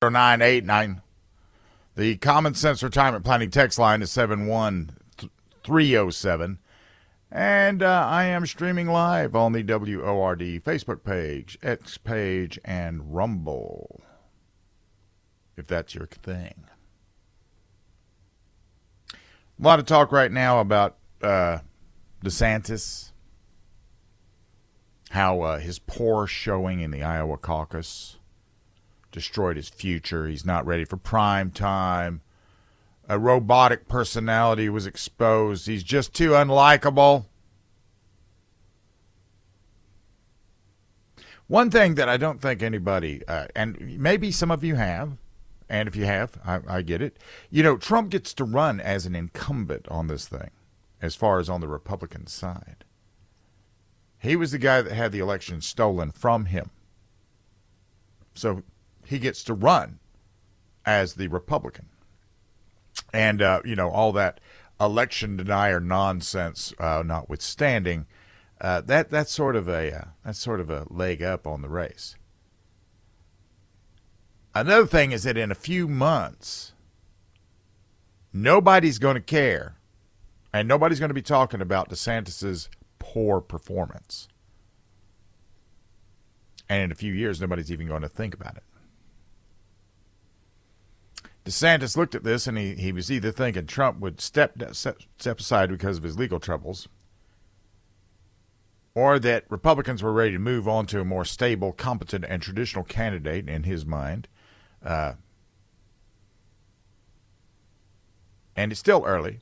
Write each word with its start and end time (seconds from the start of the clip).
0989. 0.00 1.02
The 1.96 2.16
Common 2.18 2.54
Sense 2.54 2.84
Retirement 2.84 3.24
Planning 3.24 3.50
text 3.50 3.80
line 3.80 4.00
is 4.00 4.12
71307. 4.12 6.58
And 7.32 7.82
uh, 7.82 8.06
I 8.08 8.22
am 8.24 8.46
streaming 8.46 8.86
live 8.86 9.34
on 9.34 9.52
the 9.52 9.64
WORD 9.64 10.62
Facebook 10.64 11.02
page, 11.02 11.58
X 11.64 11.98
page, 11.98 12.60
and 12.64 13.12
Rumble. 13.12 14.00
If 15.56 15.66
that's 15.66 15.96
your 15.96 16.06
thing. 16.06 16.66
A 19.12 19.16
lot 19.58 19.80
of 19.80 19.86
talk 19.86 20.12
right 20.12 20.30
now 20.30 20.60
about 20.60 20.96
uh, 21.20 21.58
DeSantis, 22.24 23.10
how 25.10 25.40
uh, 25.40 25.58
his 25.58 25.80
poor 25.80 26.28
showing 26.28 26.78
in 26.80 26.92
the 26.92 27.02
Iowa 27.02 27.36
caucus 27.36 28.17
destroyed 29.12 29.56
his 29.56 29.68
future. 29.68 30.26
He's 30.26 30.44
not 30.44 30.66
ready 30.66 30.84
for 30.84 30.96
prime 30.96 31.50
time. 31.50 32.20
A 33.08 33.18
robotic 33.18 33.88
personality 33.88 34.68
was 34.68 34.86
exposed. 34.86 35.66
He's 35.66 35.82
just 35.82 36.12
too 36.12 36.30
unlikable. 36.30 37.24
One 41.46 41.70
thing 41.70 41.94
that 41.94 42.10
I 42.10 42.18
don't 42.18 42.42
think 42.42 42.62
anybody, 42.62 43.22
uh, 43.26 43.46
and 43.56 43.98
maybe 43.98 44.30
some 44.30 44.50
of 44.50 44.62
you 44.62 44.74
have, 44.74 45.16
and 45.70 45.88
if 45.88 45.96
you 45.96 46.04
have, 46.04 46.38
I, 46.44 46.60
I 46.68 46.82
get 46.82 47.00
it. 47.00 47.16
You 47.50 47.62
know, 47.62 47.78
Trump 47.78 48.10
gets 48.10 48.34
to 48.34 48.44
run 48.44 48.80
as 48.80 49.06
an 49.06 49.14
incumbent 49.14 49.88
on 49.88 50.08
this 50.08 50.28
thing, 50.28 50.50
as 51.00 51.14
far 51.14 51.38
as 51.38 51.48
on 51.48 51.62
the 51.62 51.68
Republican 51.68 52.26
side. 52.26 52.84
He 54.18 54.36
was 54.36 54.50
the 54.50 54.58
guy 54.58 54.82
that 54.82 54.92
had 54.92 55.12
the 55.12 55.20
election 55.20 55.62
stolen 55.62 56.10
from 56.10 56.46
him. 56.46 56.70
So 58.34 58.62
he 59.08 59.18
gets 59.18 59.42
to 59.44 59.54
run 59.54 59.98
as 60.84 61.14
the 61.14 61.28
Republican. 61.28 61.86
And, 63.12 63.40
uh, 63.40 63.62
you 63.64 63.74
know, 63.74 63.88
all 63.90 64.12
that 64.12 64.38
election 64.78 65.36
denier 65.36 65.80
nonsense 65.80 66.74
uh, 66.78 67.02
notwithstanding, 67.04 68.06
uh, 68.60 68.82
that 68.82 69.08
that's 69.10 69.32
sort 69.32 69.56
of 69.56 69.68
a 69.68 69.94
uh, 69.94 70.04
that's 70.24 70.38
sort 70.38 70.60
of 70.60 70.68
a 70.68 70.84
leg 70.90 71.22
up 71.22 71.46
on 71.46 71.62
the 71.62 71.68
race. 71.68 72.16
Another 74.54 74.86
thing 74.86 75.12
is 75.12 75.22
that 75.22 75.36
in 75.36 75.50
a 75.50 75.54
few 75.54 75.88
months, 75.88 76.72
nobody's 78.32 78.98
going 78.98 79.14
to 79.14 79.20
care, 79.20 79.76
and 80.52 80.66
nobody's 80.66 80.98
going 80.98 81.10
to 81.10 81.14
be 81.14 81.22
talking 81.22 81.60
about 81.60 81.88
DeSantis's 81.88 82.68
poor 82.98 83.40
performance. 83.40 84.28
And 86.68 86.82
in 86.82 86.92
a 86.92 86.96
few 86.96 87.12
years, 87.12 87.40
nobody's 87.40 87.72
even 87.72 87.86
going 87.86 88.02
to 88.02 88.08
think 88.08 88.34
about 88.34 88.56
it. 88.56 88.64
DeSantis 91.48 91.96
looked 91.96 92.14
at 92.14 92.24
this 92.24 92.46
and 92.46 92.58
he, 92.58 92.74
he 92.74 92.92
was 92.92 93.10
either 93.10 93.32
thinking 93.32 93.64
Trump 93.64 94.00
would 94.00 94.20
step, 94.20 94.54
step 94.72 95.40
aside 95.40 95.70
because 95.70 95.96
of 95.96 96.02
his 96.02 96.18
legal 96.18 96.38
troubles, 96.38 96.88
or 98.94 99.18
that 99.18 99.46
Republicans 99.48 100.02
were 100.02 100.12
ready 100.12 100.32
to 100.32 100.38
move 100.38 100.68
on 100.68 100.84
to 100.84 101.00
a 101.00 101.06
more 101.06 101.24
stable, 101.24 101.72
competent, 101.72 102.26
and 102.28 102.42
traditional 102.42 102.84
candidate 102.84 103.48
in 103.48 103.62
his 103.62 103.86
mind. 103.86 104.28
Uh, 104.84 105.14
and 108.54 108.70
it's 108.70 108.80
still 108.80 109.04
early. 109.06 109.38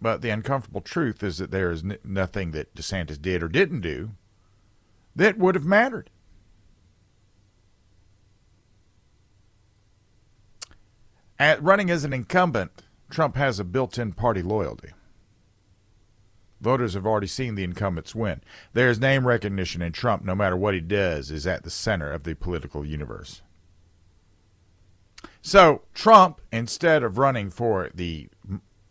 But 0.00 0.22
the 0.22 0.30
uncomfortable 0.30 0.80
truth 0.80 1.22
is 1.22 1.38
that 1.38 1.52
there 1.52 1.70
is 1.70 1.84
n- 1.84 1.98
nothing 2.02 2.50
that 2.50 2.74
DeSantis 2.74 3.22
did 3.22 3.44
or 3.44 3.48
didn't 3.48 3.82
do 3.82 4.10
that 5.14 5.38
would 5.38 5.54
have 5.54 5.64
mattered. 5.64 6.10
At 11.40 11.62
running 11.62 11.90
as 11.90 12.04
an 12.04 12.12
incumbent, 12.12 12.82
Trump 13.08 13.34
has 13.36 13.58
a 13.58 13.64
built 13.64 13.96
in 13.96 14.12
party 14.12 14.42
loyalty. 14.42 14.90
Voters 16.60 16.92
have 16.92 17.06
already 17.06 17.26
seen 17.26 17.54
the 17.54 17.64
incumbents 17.64 18.14
win. 18.14 18.42
There's 18.74 19.00
name 19.00 19.26
recognition, 19.26 19.80
and 19.80 19.94
Trump, 19.94 20.22
no 20.22 20.34
matter 20.34 20.54
what 20.54 20.74
he 20.74 20.80
does, 20.80 21.30
is 21.30 21.46
at 21.46 21.62
the 21.64 21.70
center 21.70 22.12
of 22.12 22.24
the 22.24 22.34
political 22.34 22.84
universe. 22.84 23.40
So 25.40 25.80
Trump, 25.94 26.42
instead 26.52 27.02
of 27.02 27.16
running 27.16 27.48
for 27.48 27.88
the 27.94 28.28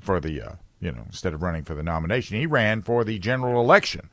for 0.01 0.19
the 0.19 0.41
uh, 0.41 0.51
you 0.79 0.91
know 0.91 1.03
instead 1.05 1.35
of 1.35 1.43
running 1.43 1.63
for 1.63 1.75
the 1.75 1.83
nomination, 1.83 2.37
he 2.37 2.47
ran 2.47 2.81
for 2.81 3.03
the 3.03 3.19
general 3.19 3.61
election 3.61 4.09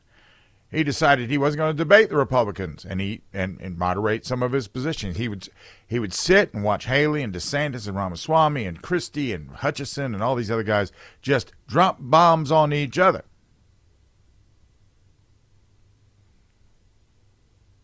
he 0.69 0.83
decided 0.83 1.29
he 1.29 1.37
wasn't 1.37 1.59
going 1.59 1.75
to 1.75 1.83
debate 1.83 2.09
the 2.09 2.17
Republicans 2.17 2.83
and 2.83 2.99
he 2.99 3.21
and, 3.33 3.59
and 3.61 3.77
moderate 3.77 4.25
some 4.25 4.43
of 4.43 4.51
his 4.51 4.67
positions. 4.67 5.17
He 5.17 5.29
would 5.29 5.47
he 5.87 5.99
would 5.99 6.13
sit 6.13 6.53
and 6.53 6.63
watch 6.63 6.85
Haley 6.85 7.23
and 7.23 7.33
DeSantis 7.33 7.87
and 7.87 7.95
Ramaswamy 7.95 8.65
and 8.65 8.81
Christie 8.81 9.31
and 9.31 9.49
Hutchinson 9.51 10.13
and 10.13 10.21
all 10.21 10.35
these 10.35 10.51
other 10.51 10.63
guys 10.63 10.91
just 11.21 11.53
drop 11.67 11.97
bombs 11.99 12.51
on 12.51 12.73
each 12.73 12.99
other. 12.99 13.23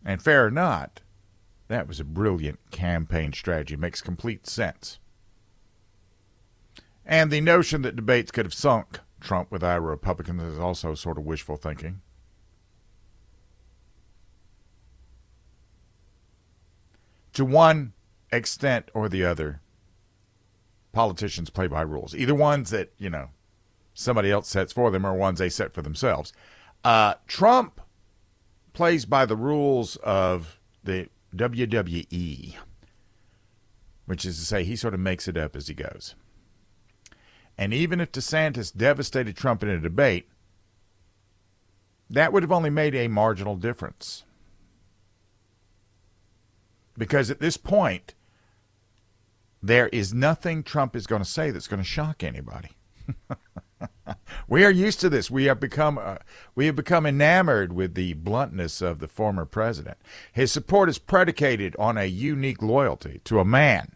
And 0.04 0.22
fair 0.22 0.46
or 0.46 0.50
not, 0.50 1.00
that 1.68 1.88
was 1.88 1.98
a 1.98 2.04
brilliant 2.04 2.70
campaign 2.70 3.32
strategy. 3.32 3.76
Makes 3.76 4.02
complete 4.02 4.46
sense. 4.46 4.98
And 7.06 7.30
the 7.30 7.40
notion 7.40 7.80
that 7.82 7.96
debates 7.96 8.30
could 8.30 8.44
have 8.44 8.52
sunk 8.52 9.00
Trump 9.20 9.50
with 9.50 9.64
Iowa 9.64 9.80
Republicans 9.86 10.42
is 10.42 10.58
also 10.58 10.94
sort 10.94 11.16
of 11.16 11.24
wishful 11.24 11.56
thinking. 11.56 12.02
To 17.34 17.44
one 17.44 17.92
extent 18.32 18.90
or 18.94 19.08
the 19.08 19.24
other, 19.24 19.60
politicians 20.92 21.50
play 21.50 21.66
by 21.66 21.82
rules. 21.82 22.14
Either 22.14 22.34
ones 22.34 22.70
that, 22.70 22.92
you 22.98 23.10
know, 23.10 23.28
somebody 23.92 24.30
else 24.30 24.48
sets 24.48 24.72
for 24.72 24.90
them 24.90 25.04
or 25.04 25.14
ones 25.14 25.38
they 25.38 25.48
set 25.48 25.74
for 25.74 25.82
themselves. 25.82 26.32
Uh, 26.82 27.14
Trump 27.26 27.80
plays 28.72 29.04
by 29.04 29.24
the 29.24 29.36
rules 29.36 29.96
of 29.96 30.58
the 30.82 31.08
WWE, 31.34 32.56
which 34.06 34.24
is 34.24 34.38
to 34.38 34.44
say, 34.44 34.64
he 34.64 34.76
sort 34.76 34.94
of 34.94 35.00
makes 35.00 35.28
it 35.28 35.36
up 35.36 35.56
as 35.56 35.68
he 35.68 35.74
goes. 35.74 36.14
And 37.56 37.72
even 37.72 38.00
if 38.00 38.12
DeSantis 38.12 38.76
devastated 38.76 39.36
Trump 39.36 39.62
in 39.62 39.68
a 39.68 39.78
debate, 39.78 40.28
that 42.10 42.32
would 42.32 42.42
have 42.42 42.52
only 42.52 42.70
made 42.70 42.94
a 42.94 43.08
marginal 43.08 43.56
difference. 43.56 44.24
Because 46.96 47.30
at 47.30 47.40
this 47.40 47.56
point, 47.56 48.14
there 49.62 49.88
is 49.88 50.12
nothing 50.12 50.62
Trump 50.62 50.94
is 50.94 51.06
going 51.06 51.22
to 51.22 51.28
say 51.28 51.50
that's 51.50 51.68
going 51.68 51.82
to 51.82 51.88
shock 51.88 52.22
anybody. 52.22 52.70
we 54.48 54.64
are 54.64 54.70
used 54.70 55.00
to 55.00 55.08
this. 55.08 55.30
We 55.30 55.44
have 55.44 55.60
become 55.60 55.98
uh, 55.98 56.16
we 56.54 56.66
have 56.66 56.76
become 56.76 57.06
enamored 57.06 57.72
with 57.72 57.94
the 57.94 58.12
bluntness 58.14 58.82
of 58.82 58.98
the 58.98 59.08
former 59.08 59.44
president. 59.44 59.96
His 60.32 60.52
support 60.52 60.88
is 60.88 60.98
predicated 60.98 61.74
on 61.78 61.96
a 61.96 62.04
unique 62.04 62.62
loyalty 62.62 63.20
to 63.24 63.40
a 63.40 63.44
man. 63.44 63.92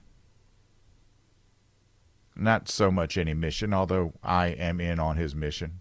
Not 2.34 2.68
so 2.68 2.90
much 2.90 3.18
any 3.18 3.34
mission, 3.34 3.74
although 3.74 4.12
I 4.22 4.48
am 4.48 4.80
in 4.80 4.98
on 4.98 5.16
his 5.16 5.34
mission. 5.34 5.80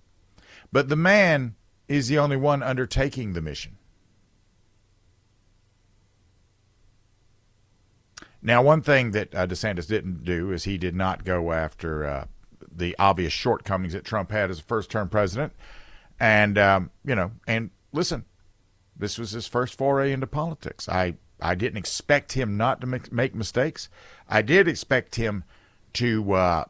But 0.72 0.90
the 0.90 0.96
man 0.96 1.56
is 1.88 2.08
the 2.08 2.18
only 2.18 2.38
one 2.38 2.64
undertaking 2.64 3.34
the 3.34 3.42
mission. 3.42 3.78
Now, 8.48 8.62
one 8.62 8.82
thing 8.82 9.12
that 9.12 9.36
uh, 9.36 9.46
DeSantis 9.46 9.90
didn't 9.90 10.24
do 10.24 10.54
is 10.54 10.64
he 10.64 10.78
did 10.78 10.96
not 10.96 11.26
go 11.26 11.52
after 11.52 12.06
uh, 12.06 12.26
the 12.74 12.96
obvious 12.98 13.34
shortcomings 13.34 13.92
that 13.92 14.06
Trump 14.06 14.32
had 14.32 14.50
as 14.50 14.60
a 14.60 14.64
first 14.64 14.90
term 14.90 15.10
president. 15.10 15.52
And, 16.18 16.58
um, 16.58 16.92
you 17.04 17.14
know, 17.14 17.32
and 17.46 17.72
listen, 17.92 18.24
this 18.96 19.18
was 19.18 19.32
his 19.32 19.48
first 19.48 19.78
foray 19.78 20.14
into 20.14 20.28
politics. 20.28 20.88
I, 20.88 21.16
I 21.42 21.56
didn't 21.56 21.80
expect 21.80 22.32
him 22.32 22.56
not 22.56 22.80
to 22.80 22.88
make, 22.88 23.12
make 23.12 23.36
mistakes. 23.36 23.90
I 24.30 24.42
did 24.44 24.70
expect 24.70 25.16
him 25.16 25.44
to 25.96 26.32
uh, 26.32 26.66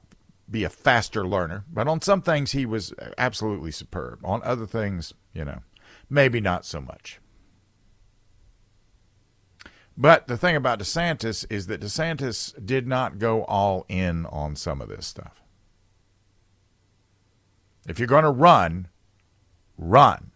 be 0.49 0.63
a 0.63 0.71
faster 0.71 1.27
learner, 1.27 1.63
but 1.71 1.87
on 1.87 2.01
some 2.01 2.23
things 2.23 2.53
he 2.53 2.65
was 2.65 2.91
absolutely 3.19 3.71
superb. 3.71 4.21
On 4.25 4.41
other 4.41 4.65
things, 4.65 5.13
you 5.31 5.45
know, 5.45 5.59
maybe 6.09 6.41
not 6.41 6.65
so 6.65 6.81
much. 6.81 7.19
But 9.97 10.27
the 10.27 10.37
thing 10.37 10.55
about 10.55 10.79
DeSantis 10.79 11.45
is 11.49 11.65
that 11.67 11.81
DeSantis 11.81 12.53
did 12.63 12.87
not 12.87 13.17
go 13.17 13.43
all 13.45 13.85
in 13.89 14.27
on 14.27 14.55
some 14.55 14.79
of 14.79 14.89
this 14.89 15.07
stuff. 15.07 15.41
If 17.87 17.97
you're 17.97 18.07
going 18.07 18.23
to 18.23 18.29
run, 18.29 18.89
run. 19.77 20.31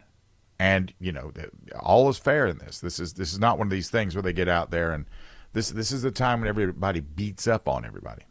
And 0.58 0.94
you 1.00 1.12
know, 1.12 1.32
all 1.80 2.10
is 2.10 2.18
fair 2.18 2.48
in 2.48 2.58
this. 2.60 2.80
This 2.80 3.00
is 3.00 3.14
this 3.14 3.34
is 3.34 3.40
not 3.40 3.58
one 3.58 3.68
of 3.68 3.72
these 3.72 3.90
things 3.90 4.16
where 4.16 4.22
they 4.22 4.34
get 4.34 4.48
out 4.48 4.70
there 4.70 4.92
and 4.92 5.06
this 5.54 5.70
this 5.72 5.92
is 5.92 6.04
the 6.04 6.12
time 6.12 6.40
when 6.40 6.48
everybody 6.48 7.00
beats 7.00 7.48
up 7.48 7.68
on 7.68 7.84
everybody. 7.84 8.24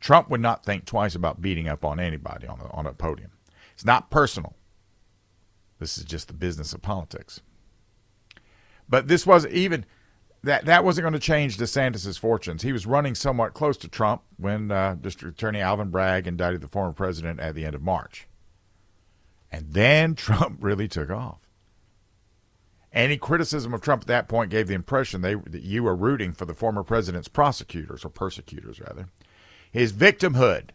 Trump 0.00 0.28
would 0.30 0.40
not 0.40 0.64
think 0.64 0.84
twice 0.84 1.14
about 1.14 1.40
beating 1.40 1.68
up 1.68 1.84
on 1.84 2.00
anybody 2.00 2.46
on 2.46 2.60
a, 2.60 2.68
on 2.72 2.86
a 2.86 2.92
podium. 2.92 3.30
It's 3.72 3.84
not 3.84 4.10
personal. 4.10 4.56
This 5.78 5.96
is 5.96 6.04
just 6.04 6.26
the 6.28 6.34
business 6.34 6.72
of 6.72 6.82
politics. 6.82 7.40
But 8.88 9.08
this 9.08 9.26
was 9.26 9.46
even 9.46 9.84
that 10.46 10.64
that 10.64 10.84
wasn't 10.84 11.02
going 11.02 11.12
to 11.12 11.18
change 11.18 11.58
DeSantis's 11.58 12.16
fortunes. 12.16 12.62
He 12.62 12.72
was 12.72 12.86
running 12.86 13.14
somewhat 13.14 13.52
close 13.52 13.76
to 13.78 13.88
Trump 13.88 14.22
when 14.36 14.70
uh, 14.70 14.96
District 15.00 15.36
Attorney 15.36 15.60
Alvin 15.60 15.90
Bragg 15.90 16.26
indicted 16.26 16.60
the 16.60 16.68
former 16.68 16.92
president 16.92 17.40
at 17.40 17.54
the 17.54 17.64
end 17.64 17.74
of 17.74 17.82
March, 17.82 18.26
and 19.50 19.72
then 19.72 20.14
Trump 20.16 20.58
really 20.60 20.88
took 20.88 21.10
off. 21.10 21.40
Any 22.92 23.18
criticism 23.18 23.74
of 23.74 23.82
Trump 23.82 24.02
at 24.02 24.08
that 24.08 24.28
point 24.28 24.50
gave 24.50 24.68
the 24.68 24.74
impression 24.74 25.20
they, 25.20 25.34
that 25.34 25.62
you 25.62 25.82
were 25.82 25.94
rooting 25.94 26.32
for 26.32 26.46
the 26.46 26.54
former 26.54 26.82
president's 26.82 27.28
prosecutors 27.28 28.04
or 28.04 28.08
persecutors, 28.08 28.80
rather. 28.80 29.08
His 29.70 29.92
victimhood 29.92 30.70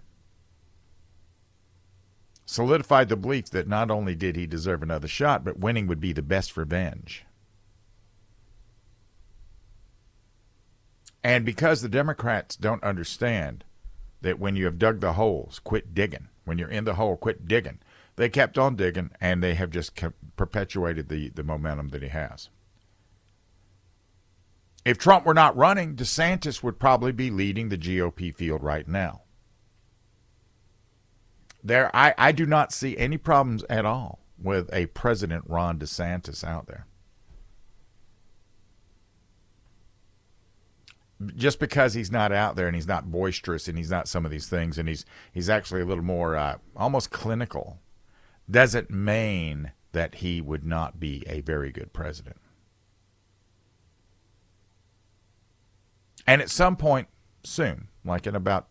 solidified 2.46 3.10
the 3.10 3.16
belief 3.16 3.50
that 3.52 3.68
not 3.68 3.90
only 3.90 4.14
did 4.14 4.36
he 4.36 4.46
deserve 4.46 4.84
another 4.84 5.08
shot, 5.08 5.44
but 5.44 5.58
winning 5.58 5.88
would 5.88 6.02
be 6.02 6.14
the 6.14 6.22
best 6.22 6.58
revenge. 6.58 7.26
And 11.24 11.46
because 11.46 11.82
the 11.82 11.90
Democrats 11.90 12.56
don't 12.56 12.84
understand 12.84 13.64
that 14.22 14.40
when 14.40 14.56
you 14.56 14.66
have 14.66 14.80
dug 14.80 15.00
the 15.00 15.14
holes, 15.14 15.60
quit 15.60 15.94
digging. 15.94 16.28
When 16.46 16.58
you're 16.58 16.70
in 16.70 16.86
the 16.86 16.96
hole, 16.96 17.18
quit 17.18 17.48
digging. 17.48 17.80
They 18.16 18.30
kept 18.30 18.58
on 18.58 18.76
digging, 18.76 19.12
and 19.20 19.42
they 19.42 19.56
have 19.56 19.70
just 19.70 20.00
perpetuated 20.36 21.10
the, 21.10 21.30
the 21.30 21.44
momentum 21.44 21.90
that 21.90 22.04
he 22.04 22.10
has. 22.10 22.50
If 24.84 24.98
Trump 24.98 25.26
were 25.26 25.34
not 25.34 25.56
running, 25.56 25.96
DeSantis 25.96 26.64
would 26.64 26.80
probably 26.80 27.12
be 27.12 27.30
leading 27.30 27.70
the 27.70 27.78
GOP 27.78 28.36
field 28.36 28.64
right 28.64 28.88
now. 28.88 29.22
There, 31.64 31.96
I, 31.96 32.16
I 32.18 32.32
do 32.32 32.48
not 32.48 32.74
see 32.74 32.98
any 32.98 33.18
problems 33.18 33.64
at 33.70 33.86
all 33.86 34.20
with 34.40 34.74
a 34.74 34.88
President 34.88 35.44
Ron 35.48 35.78
DeSantis 35.78 36.44
out 36.44 36.66
there. 36.66 36.88
Just 41.36 41.60
because 41.60 41.94
he's 41.94 42.12
not 42.12 42.32
out 42.32 42.56
there 42.56 42.68
and 42.68 42.76
he's 42.76 42.88
not 42.88 43.12
boisterous 43.12 43.68
and 43.68 43.78
he's 43.78 43.92
not 43.92 44.08
some 44.08 44.26
of 44.26 44.32
these 44.32 44.48
things 44.48 44.78
and 44.78 44.88
he's 44.88 45.06
he's 45.32 45.50
actually 45.50 45.82
a 45.82 45.86
little 45.86 46.04
more 46.04 46.36
uh, 46.36 46.58
almost 46.76 47.12
clinical 47.12 47.80
doesn't 48.50 48.90
mean 48.90 49.72
that 49.92 50.16
he 50.16 50.42
would 50.42 50.64
not 50.64 51.00
be 51.00 51.24
a 51.28 51.42
very 51.42 51.72
good 51.72 51.94
president. 51.94 52.38
And 56.28 56.42
at 56.42 56.50
some 56.50 56.76
point 56.76 57.08
soon, 57.44 57.88
like 58.06 58.28
in 58.28 58.36
about 58.36 58.68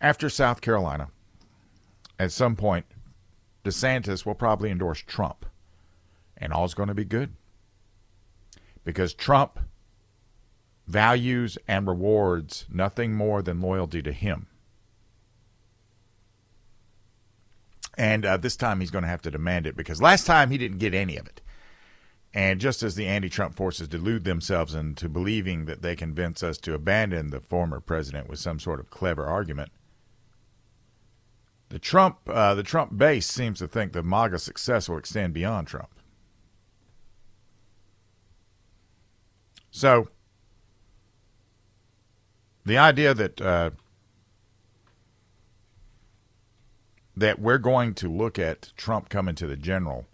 after 0.00 0.28
South 0.28 0.60
Carolina, 0.60 1.08
at 2.18 2.30
some 2.30 2.56
point, 2.56 2.86
DeSantis 3.64 4.26
will 4.26 4.34
probably 4.34 4.70
endorse 4.70 5.00
Trump. 5.00 5.46
And 6.36 6.52
all's 6.52 6.74
going 6.74 6.88
to 6.88 6.94
be 6.94 7.04
good. 7.04 7.32
Because 8.84 9.14
Trump 9.14 9.58
values 10.86 11.56
and 11.66 11.86
rewards 11.86 12.66
nothing 12.70 13.14
more 13.14 13.42
than 13.42 13.60
loyalty 13.60 14.02
to 14.02 14.12
him. 14.12 14.46
And 17.96 18.26
uh, 18.26 18.36
this 18.36 18.56
time 18.56 18.80
he's 18.80 18.90
going 18.90 19.04
to 19.04 19.08
have 19.08 19.22
to 19.22 19.30
demand 19.30 19.66
it 19.66 19.76
because 19.76 20.02
last 20.02 20.26
time 20.26 20.50
he 20.50 20.58
didn't 20.58 20.78
get 20.78 20.94
any 20.94 21.16
of 21.16 21.26
it. 21.26 21.40
And 22.32 22.60
just 22.60 22.82
as 22.82 22.96
the 22.96 23.06
anti 23.06 23.28
Trump 23.28 23.54
forces 23.54 23.86
delude 23.86 24.24
themselves 24.24 24.74
into 24.74 25.08
believing 25.08 25.66
that 25.66 25.82
they 25.82 25.94
convince 25.94 26.42
us 26.42 26.58
to 26.58 26.74
abandon 26.74 27.30
the 27.30 27.40
former 27.40 27.78
president 27.78 28.28
with 28.28 28.40
some 28.40 28.58
sort 28.58 28.80
of 28.80 28.90
clever 28.90 29.24
argument, 29.24 29.70
the 31.68 31.78
Trump, 31.78 32.18
uh, 32.26 32.54
the 32.54 32.64
Trump 32.64 32.98
base 32.98 33.26
seems 33.26 33.60
to 33.60 33.68
think 33.68 33.92
the 33.92 34.02
MAGA 34.02 34.40
success 34.40 34.88
will 34.88 34.98
extend 34.98 35.32
beyond 35.32 35.68
Trump. 35.68 35.90
So 39.70 40.08
the 42.64 42.78
idea 42.78 43.14
that 43.14 43.40
uh, 43.40 43.70
that 47.16 47.38
we're 47.38 47.58
going 47.58 47.94
to 47.94 48.08
look 48.10 48.38
at 48.38 48.72
Trump 48.76 49.08
coming 49.08 49.34
to 49.36 49.46
the 49.46 49.56
general, 49.56 50.06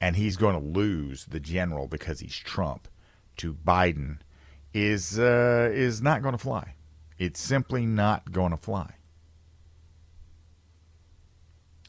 and 0.00 0.16
he's 0.16 0.36
going 0.36 0.58
to 0.58 0.66
lose 0.66 1.26
the 1.26 1.40
general 1.40 1.86
because 1.86 2.20
he's 2.20 2.36
Trump 2.36 2.88
to 3.36 3.52
Biden 3.52 4.18
is 4.72 5.18
uh, 5.18 5.70
is 5.72 6.00
not 6.00 6.22
going 6.22 6.32
to 6.32 6.38
fly. 6.38 6.74
It's 7.18 7.40
simply 7.40 7.84
not 7.84 8.32
going 8.32 8.50
to 8.50 8.56
fly. 8.56 8.94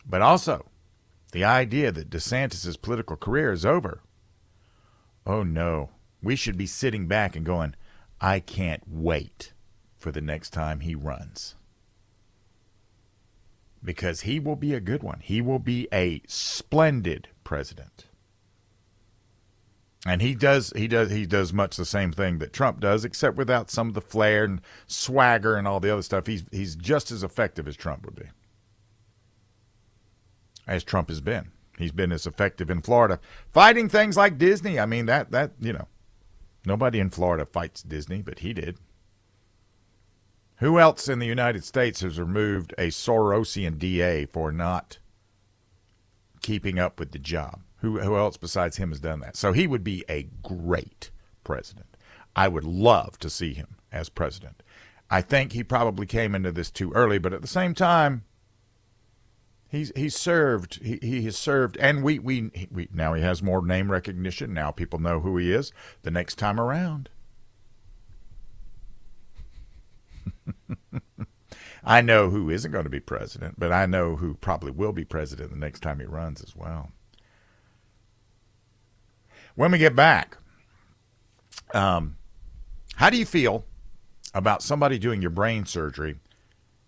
But 0.05 0.21
also, 0.21 0.65
the 1.31 1.45
idea 1.45 1.91
that 1.91 2.09
DeSantis's 2.09 2.75
political 2.75 3.15
career 3.15 3.53
is 3.53 3.65
over. 3.65 4.01
Oh 5.25 5.43
no, 5.43 5.91
we 6.21 6.35
should 6.35 6.57
be 6.57 6.65
sitting 6.65 7.07
back 7.07 7.35
and 7.35 7.45
going, 7.45 7.75
I 8.19 8.39
can't 8.39 8.83
wait 8.87 9.53
for 10.01 10.11
the 10.11 10.21
next 10.21 10.49
time 10.49 10.81
he 10.81 10.95
runs. 10.95 11.55
Because 13.83 14.21
he 14.21 14.39
will 14.39 14.55
be 14.55 14.73
a 14.73 14.79
good 14.79 15.03
one. 15.03 15.21
He 15.23 15.41
will 15.41 15.59
be 15.59 15.87
a 15.93 16.21
splendid 16.27 17.29
president. 17.43 18.05
And 20.05 20.21
he 20.21 20.33
does 20.33 20.73
he 20.75 20.87
does 20.87 21.11
he 21.11 21.27
does 21.27 21.53
much 21.53 21.77
the 21.77 21.85
same 21.85 22.11
thing 22.11 22.39
that 22.39 22.53
Trump 22.53 22.79
does, 22.79 23.05
except 23.05 23.37
without 23.37 23.69
some 23.69 23.87
of 23.87 23.93
the 23.93 24.01
flair 24.01 24.43
and 24.43 24.61
swagger 24.87 25.55
and 25.55 25.67
all 25.67 25.79
the 25.79 25.91
other 25.91 26.01
stuff. 26.01 26.25
He's 26.25 26.43
he's 26.51 26.75
just 26.75 27.11
as 27.11 27.23
effective 27.23 27.67
as 27.67 27.75
Trump 27.75 28.05
would 28.05 28.15
be. 28.15 28.25
As 30.67 30.83
Trump 30.83 31.09
has 31.09 31.21
been. 31.21 31.51
He's 31.77 31.91
been 31.91 32.11
as 32.11 32.25
effective 32.25 32.69
in 32.69 32.81
Florida. 32.81 33.19
Fighting 33.51 33.89
things 33.89 34.17
like 34.17 34.39
Disney. 34.39 34.79
I 34.79 34.87
mean 34.87 35.05
that 35.05 35.31
that, 35.31 35.51
you 35.59 35.73
know, 35.73 35.87
nobody 36.65 36.99
in 36.99 37.11
Florida 37.11 37.45
fights 37.45 37.83
Disney, 37.83 38.23
but 38.23 38.39
he 38.39 38.53
did. 38.53 38.77
Who 40.61 40.77
else 40.77 41.09
in 41.09 41.17
the 41.17 41.25
United 41.25 41.63
States 41.63 42.01
has 42.01 42.19
removed 42.19 42.75
a 42.77 42.89
Sorosian 42.89 43.79
DA 43.79 44.27
for 44.27 44.51
not 44.51 44.99
keeping 46.43 46.77
up 46.77 46.99
with 46.99 47.11
the 47.11 47.19
job? 47.19 47.61
Who, 47.77 47.99
who 47.99 48.15
else 48.15 48.37
besides 48.37 48.77
him 48.77 48.89
has 48.89 48.99
done 48.99 49.21
that? 49.21 49.35
So 49.35 49.53
he 49.53 49.65
would 49.65 49.83
be 49.83 50.05
a 50.07 50.29
great 50.43 51.09
president. 51.43 51.97
I 52.35 52.47
would 52.47 52.63
love 52.63 53.17
to 53.19 53.29
see 53.29 53.55
him 53.55 53.77
as 53.91 54.09
president. 54.09 54.61
I 55.09 55.21
think 55.21 55.53
he 55.53 55.63
probably 55.63 56.05
came 56.05 56.35
into 56.35 56.51
this 56.51 56.69
too 56.69 56.91
early, 56.93 57.17
but 57.17 57.33
at 57.33 57.41
the 57.41 57.47
same 57.47 57.73
time, 57.73 58.23
he's 59.67 59.91
he's 59.95 60.15
served. 60.15 60.79
He, 60.83 60.99
he 61.01 61.23
has 61.23 61.37
served, 61.37 61.75
and 61.77 62.03
we, 62.03 62.19
we 62.19 62.69
we 62.71 62.87
now 62.93 63.15
he 63.15 63.23
has 63.23 63.41
more 63.41 63.65
name 63.65 63.91
recognition. 63.91 64.53
Now 64.53 64.69
people 64.69 64.99
know 64.99 65.21
who 65.21 65.37
he 65.37 65.51
is. 65.51 65.73
The 66.03 66.11
next 66.11 66.35
time 66.35 66.59
around, 66.59 67.09
I 71.83 72.01
know 72.01 72.29
who 72.29 72.49
isn't 72.49 72.71
going 72.71 72.83
to 72.83 72.89
be 72.89 72.99
president, 72.99 73.59
but 73.59 73.71
I 73.71 73.85
know 73.85 74.15
who 74.15 74.35
probably 74.35 74.71
will 74.71 74.93
be 74.93 75.05
president 75.05 75.49
the 75.49 75.57
next 75.57 75.81
time 75.81 75.99
he 75.99 76.05
runs 76.05 76.41
as 76.43 76.55
well. 76.55 76.91
When 79.55 79.71
we 79.71 79.79
get 79.79 79.95
back, 79.95 80.37
um, 81.73 82.17
how 82.95 83.09
do 83.09 83.17
you 83.17 83.25
feel 83.25 83.65
about 84.33 84.61
somebody 84.61 84.99
doing 84.99 85.21
your 85.21 85.31
brain 85.31 85.65
surgery 85.65 86.17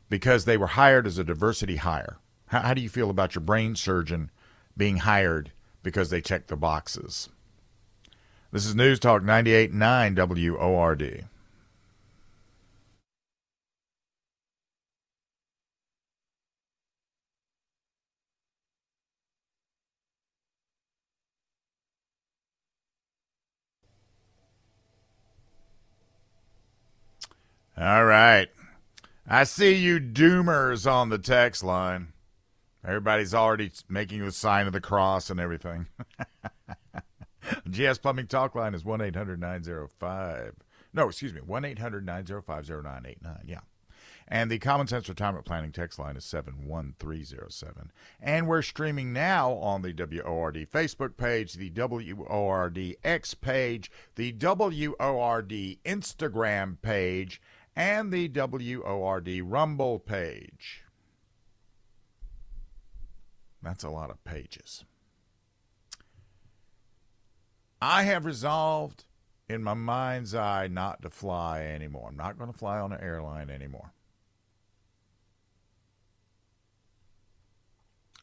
because 0.09 0.45
they 0.45 0.57
were 0.57 0.67
hired 0.67 1.07
as 1.07 1.17
a 1.17 1.23
diversity 1.23 1.77
hire? 1.77 2.17
How, 2.47 2.61
how 2.61 2.73
do 2.73 2.81
you 2.81 2.89
feel 2.89 3.09
about 3.09 3.35
your 3.35 3.41
brain 3.41 3.75
surgeon 3.75 4.29
being 4.77 4.97
hired 4.97 5.51
because 5.81 6.09
they 6.09 6.21
checked 6.21 6.49
the 6.49 6.55
boxes? 6.55 7.29
This 8.51 8.65
is 8.65 8.75
News 8.75 8.99
Talk 8.99 9.23
98.9 9.23 10.59
WORD. 10.59 11.25
All 27.77 28.05
right. 28.05 28.49
I 29.27 29.45
see 29.45 29.73
you 29.73 29.99
doomers 29.99 30.89
on 30.89 31.09
the 31.09 31.17
text 31.17 31.63
line. 31.63 32.13
Everybody's 32.85 33.33
already 33.33 33.71
making 33.89 34.23
the 34.23 34.31
sign 34.31 34.67
of 34.67 34.73
the 34.73 34.81
cross 34.81 35.29
and 35.29 35.39
everything. 35.39 35.87
GS 37.69 37.97
Plumbing 37.97 38.27
Talk 38.27 38.55
line 38.55 38.73
is 38.73 38.85
1 38.85 39.01
800 39.01 39.39
905. 39.39 40.55
No, 40.93 41.07
excuse 41.07 41.33
me, 41.33 41.41
1 41.41 41.65
800 41.65 42.05
905 42.05 42.69
0989. 42.69 43.43
Yeah. 43.45 43.59
And 44.27 44.49
the 44.49 44.59
Common 44.59 44.87
Sense 44.87 45.09
Retirement 45.09 45.45
Planning 45.45 45.71
text 45.71 45.99
line 45.99 46.15
is 46.15 46.25
71307. 46.25 47.91
And 48.21 48.47
we're 48.47 48.61
streaming 48.61 49.11
now 49.11 49.53
on 49.53 49.81
the 49.81 49.93
WORD 49.93 50.67
Facebook 50.71 51.17
page, 51.17 51.53
the 51.53 51.69
WORD 51.69 52.95
X 53.03 53.33
page, 53.33 53.91
the 54.15 54.31
WORD 54.31 55.77
Instagram 55.85 56.81
page, 56.81 57.41
and 57.75 58.11
the 58.11 58.27
WORD 58.29 59.41
Rumble 59.43 59.99
page. 59.99 60.83
That's 63.61 63.83
a 63.83 63.89
lot 63.89 64.09
of 64.09 64.23
pages. 64.23 64.83
I 67.81 68.03
have 68.03 68.25
resolved 68.25 69.05
in 69.49 69.63
my 69.63 69.73
mind's 69.73 70.33
eye 70.33 70.67
not 70.67 71.01
to 71.01 71.09
fly 71.09 71.61
anymore. 71.61 72.07
I'm 72.09 72.17
not 72.17 72.37
going 72.37 72.51
to 72.51 72.57
fly 72.57 72.79
on 72.79 72.93
an 72.93 73.01
airline 73.01 73.49
anymore. 73.49 73.93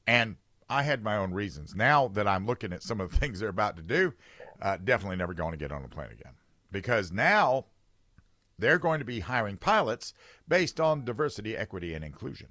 And 0.06 0.36
I 0.68 0.82
had 0.82 1.02
my 1.02 1.16
own 1.16 1.32
reasons. 1.32 1.74
Now 1.74 2.08
that 2.08 2.26
I'm 2.26 2.46
looking 2.46 2.72
at 2.72 2.82
some 2.82 3.00
of 3.00 3.10
the 3.10 3.16
things 3.18 3.40
they're 3.40 3.48
about 3.48 3.76
to 3.76 3.82
do, 3.82 4.14
uh, 4.62 4.76
definitely 4.82 5.16
never 5.16 5.34
going 5.34 5.52
to 5.52 5.58
get 5.58 5.72
on 5.72 5.84
a 5.84 5.88
plane 5.88 6.10
again. 6.12 6.32
Because 6.72 7.12
now 7.12 7.66
they're 8.60 8.78
going 8.78 8.98
to 8.98 9.04
be 9.04 9.20
hiring 9.20 9.56
pilots 9.56 10.14
based 10.46 10.80
on 10.80 11.04
diversity, 11.04 11.56
equity, 11.56 11.94
and 11.94 12.04
inclusion. 12.04 12.48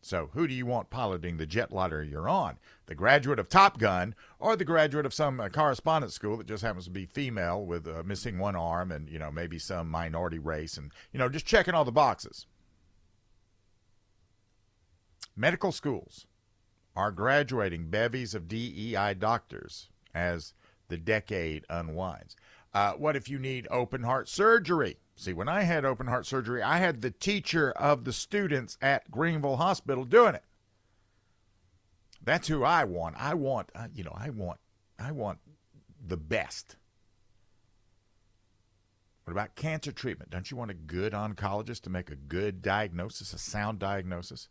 So, 0.00 0.30
who 0.32 0.46
do 0.46 0.54
you 0.54 0.64
want 0.64 0.90
piloting 0.90 1.36
the 1.36 1.44
jet 1.44 1.72
liner 1.72 2.02
you're 2.02 2.28
on? 2.28 2.58
The 2.86 2.94
graduate 2.94 3.38
of 3.38 3.48
Top 3.48 3.78
Gun 3.78 4.14
or 4.38 4.56
the 4.56 4.64
graduate 4.64 5.04
of 5.04 5.12
some 5.12 5.40
uh, 5.40 5.48
correspondence 5.48 6.14
school 6.14 6.36
that 6.38 6.46
just 6.46 6.62
happens 6.62 6.84
to 6.84 6.90
be 6.90 7.04
female 7.04 7.66
with 7.66 7.86
uh, 7.86 8.02
missing 8.04 8.38
one 8.38 8.56
arm 8.56 8.92
and, 8.92 9.10
you 9.10 9.18
know, 9.18 9.30
maybe 9.30 9.58
some 9.58 9.90
minority 9.90 10.38
race 10.38 10.76
and, 10.76 10.92
you 11.12 11.18
know, 11.18 11.28
just 11.28 11.46
checking 11.46 11.74
all 11.74 11.84
the 11.84 11.92
boxes? 11.92 12.46
Medical 15.36 15.72
schools 15.72 16.26
are 16.96 17.12
graduating 17.12 17.90
bevies 17.90 18.34
of 18.34 18.48
DEI 18.48 19.14
doctors 19.18 19.88
as 20.14 20.54
the 20.88 20.96
decade 20.96 21.64
unwinds. 21.68 22.34
Uh, 22.74 22.92
what 22.92 23.16
if 23.16 23.28
you 23.28 23.38
need 23.38 23.66
open 23.70 24.02
heart 24.02 24.28
surgery? 24.28 24.98
See, 25.16 25.32
when 25.32 25.48
I 25.48 25.62
had 25.62 25.84
open 25.84 26.06
heart 26.06 26.26
surgery, 26.26 26.62
I 26.62 26.78
had 26.78 27.00
the 27.00 27.10
teacher 27.10 27.72
of 27.72 28.04
the 28.04 28.12
students 28.12 28.78
at 28.80 29.10
Greenville 29.10 29.56
Hospital 29.56 30.04
doing 30.04 30.34
it. 30.34 30.44
That's 32.22 32.48
who 32.48 32.62
I 32.62 32.84
want. 32.84 33.16
I 33.18 33.34
want, 33.34 33.70
uh, 33.74 33.88
you 33.94 34.04
know, 34.04 34.14
I 34.14 34.30
want, 34.30 34.60
I 34.98 35.12
want 35.12 35.38
the 36.06 36.16
best. 36.16 36.76
What 39.24 39.32
about 39.32 39.56
cancer 39.56 39.92
treatment? 39.92 40.30
Don't 40.30 40.50
you 40.50 40.56
want 40.56 40.70
a 40.70 40.74
good 40.74 41.12
oncologist 41.12 41.82
to 41.82 41.90
make 41.90 42.10
a 42.10 42.16
good 42.16 42.62
diagnosis, 42.62 43.32
a 43.32 43.38
sound 43.38 43.78
diagnosis? 43.78 44.48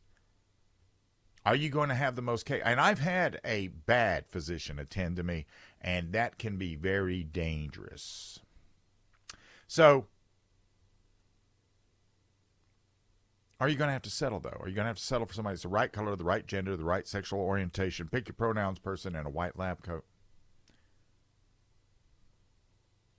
Are 1.47 1.55
you 1.55 1.69
going 1.69 1.87
to 1.87 1.95
have 1.95 2.17
the 2.17 2.21
most 2.21 2.45
case? 2.45 2.61
And 2.65 2.77
I've 2.77 2.99
had 2.99 3.39
a 3.45 3.69
bad 3.69 4.25
physician 4.27 4.79
attend 4.79 5.15
to 5.15 5.23
me, 5.23 5.45
and 5.79 6.11
that 6.11 6.37
can 6.37 6.57
be 6.57 6.75
very 6.75 7.23
dangerous. 7.23 8.39
So, 9.65 10.07
Are 13.61 13.69
you 13.69 13.75
going 13.75 13.87
to 13.87 13.93
have 13.93 14.03
to 14.03 14.09
settle, 14.09 14.39
though? 14.39 14.57
Are 14.59 14.67
you 14.67 14.75
going 14.75 14.83
to 14.83 14.89
have 14.89 14.97
to 14.97 15.03
settle 15.03 15.25
for 15.25 15.33
somebody 15.33 15.53
that's 15.53 15.63
the 15.63 15.69
right 15.69 15.91
color, 15.91 16.15
the 16.17 16.23
right 16.23 16.45
gender, 16.45 16.75
the 16.75 16.83
right 16.83 17.07
sexual 17.07 17.39
orientation? 17.39 18.09
Pick 18.09 18.27
your 18.27 18.35
pronouns 18.35 18.77
person 18.77 19.15
in 19.15 19.25
a 19.25 19.29
white 19.29 19.57
lab 19.57 19.81
coat. 19.81 20.03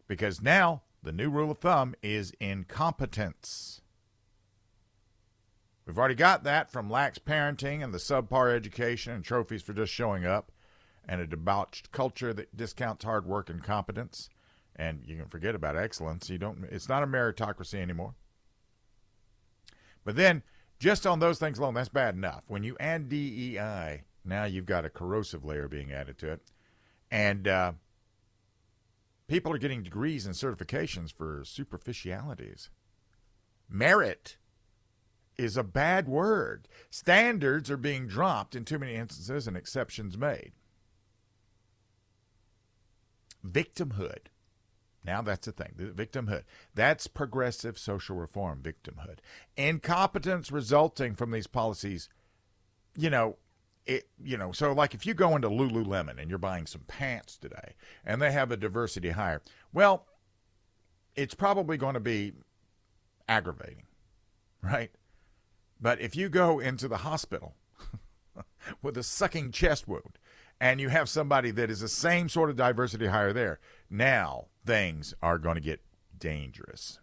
Because 0.06 0.40
now 0.40 0.82
the 1.02 1.10
new 1.12 1.28
rule 1.30 1.50
of 1.50 1.58
thumb 1.58 1.94
is 2.02 2.32
incompetence. 2.38 3.80
We've 5.88 5.96
already 5.96 6.16
got 6.16 6.44
that 6.44 6.70
from 6.70 6.90
lax 6.90 7.18
parenting 7.18 7.82
and 7.82 7.94
the 7.94 7.98
subpar 7.98 8.54
education 8.54 9.14
and 9.14 9.24
trophies 9.24 9.62
for 9.62 9.72
just 9.72 9.90
showing 9.90 10.26
up 10.26 10.52
and 11.08 11.18
a 11.18 11.26
debauched 11.26 11.90
culture 11.92 12.34
that 12.34 12.54
discounts 12.54 13.06
hard 13.06 13.24
work 13.24 13.48
and 13.48 13.64
competence. 13.64 14.28
And 14.76 15.02
you 15.06 15.16
can 15.16 15.28
forget 15.28 15.54
about 15.54 15.78
excellence. 15.78 16.28
You 16.28 16.36
don't 16.36 16.62
it's 16.64 16.90
not 16.90 17.02
a 17.02 17.06
meritocracy 17.06 17.80
anymore. 17.80 18.14
But 20.04 20.16
then, 20.16 20.42
just 20.78 21.06
on 21.06 21.20
those 21.20 21.38
things 21.38 21.58
alone, 21.58 21.72
that's 21.72 21.88
bad 21.88 22.14
enough. 22.14 22.42
When 22.48 22.62
you 22.62 22.76
add 22.78 23.08
DEI, 23.08 24.02
now 24.26 24.44
you've 24.44 24.66
got 24.66 24.84
a 24.84 24.90
corrosive 24.90 25.42
layer 25.42 25.68
being 25.68 25.90
added 25.90 26.18
to 26.18 26.32
it. 26.32 26.42
And 27.10 27.48
uh, 27.48 27.72
people 29.26 29.54
are 29.54 29.58
getting 29.58 29.82
degrees 29.82 30.26
and 30.26 30.34
certifications 30.34 31.14
for 31.14 31.42
superficialities. 31.46 32.68
Merit 33.70 34.36
is 35.38 35.56
a 35.56 35.62
bad 35.62 36.08
word. 36.08 36.68
Standards 36.90 37.70
are 37.70 37.76
being 37.76 38.06
dropped 38.06 38.54
in 38.54 38.64
too 38.64 38.78
many 38.78 38.94
instances 38.94 39.46
and 39.46 39.56
exceptions 39.56 40.18
made. 40.18 40.52
Victimhood 43.46 44.26
now 45.08 45.22
that's 45.22 45.46
the 45.46 45.52
thing, 45.52 45.72
victimhood. 45.78 46.42
That's 46.74 47.06
progressive 47.06 47.78
social 47.78 48.16
reform, 48.16 48.60
victimhood. 48.62 49.20
Incompetence 49.56 50.52
resulting 50.52 51.14
from 51.14 51.30
these 51.30 51.46
policies, 51.46 52.10
you 52.94 53.08
know, 53.08 53.36
it, 53.86 54.08
you 54.22 54.36
know, 54.36 54.52
so 54.52 54.72
like 54.72 54.92
if 54.92 55.06
you 55.06 55.14
go 55.14 55.34
into 55.34 55.48
Lululemon 55.48 56.20
and 56.20 56.28
you're 56.28 56.38
buying 56.38 56.66
some 56.66 56.82
pants 56.88 57.38
today 57.38 57.74
and 58.04 58.20
they 58.20 58.32
have 58.32 58.52
a 58.52 58.56
diversity 58.58 59.10
hire, 59.10 59.40
well, 59.72 60.04
it's 61.16 61.34
probably 61.34 61.78
going 61.78 61.94
to 61.94 62.00
be 62.00 62.34
aggravating, 63.28 63.86
right? 64.62 64.90
But 65.80 66.00
if 66.00 66.16
you 66.16 66.28
go 66.28 66.58
into 66.58 66.88
the 66.88 66.98
hospital 66.98 67.54
with 68.82 68.96
a 68.96 69.02
sucking 69.02 69.52
chest 69.52 69.86
wound 69.86 70.18
and 70.60 70.80
you 70.80 70.88
have 70.88 71.08
somebody 71.08 71.50
that 71.52 71.70
is 71.70 71.80
the 71.80 71.88
same 71.88 72.28
sort 72.28 72.50
of 72.50 72.56
diversity 72.56 73.06
hire 73.06 73.32
there, 73.32 73.60
now 73.88 74.46
things 74.66 75.14
are 75.22 75.38
going 75.38 75.54
to 75.54 75.60
get 75.60 75.80
dangerous. 76.18 76.98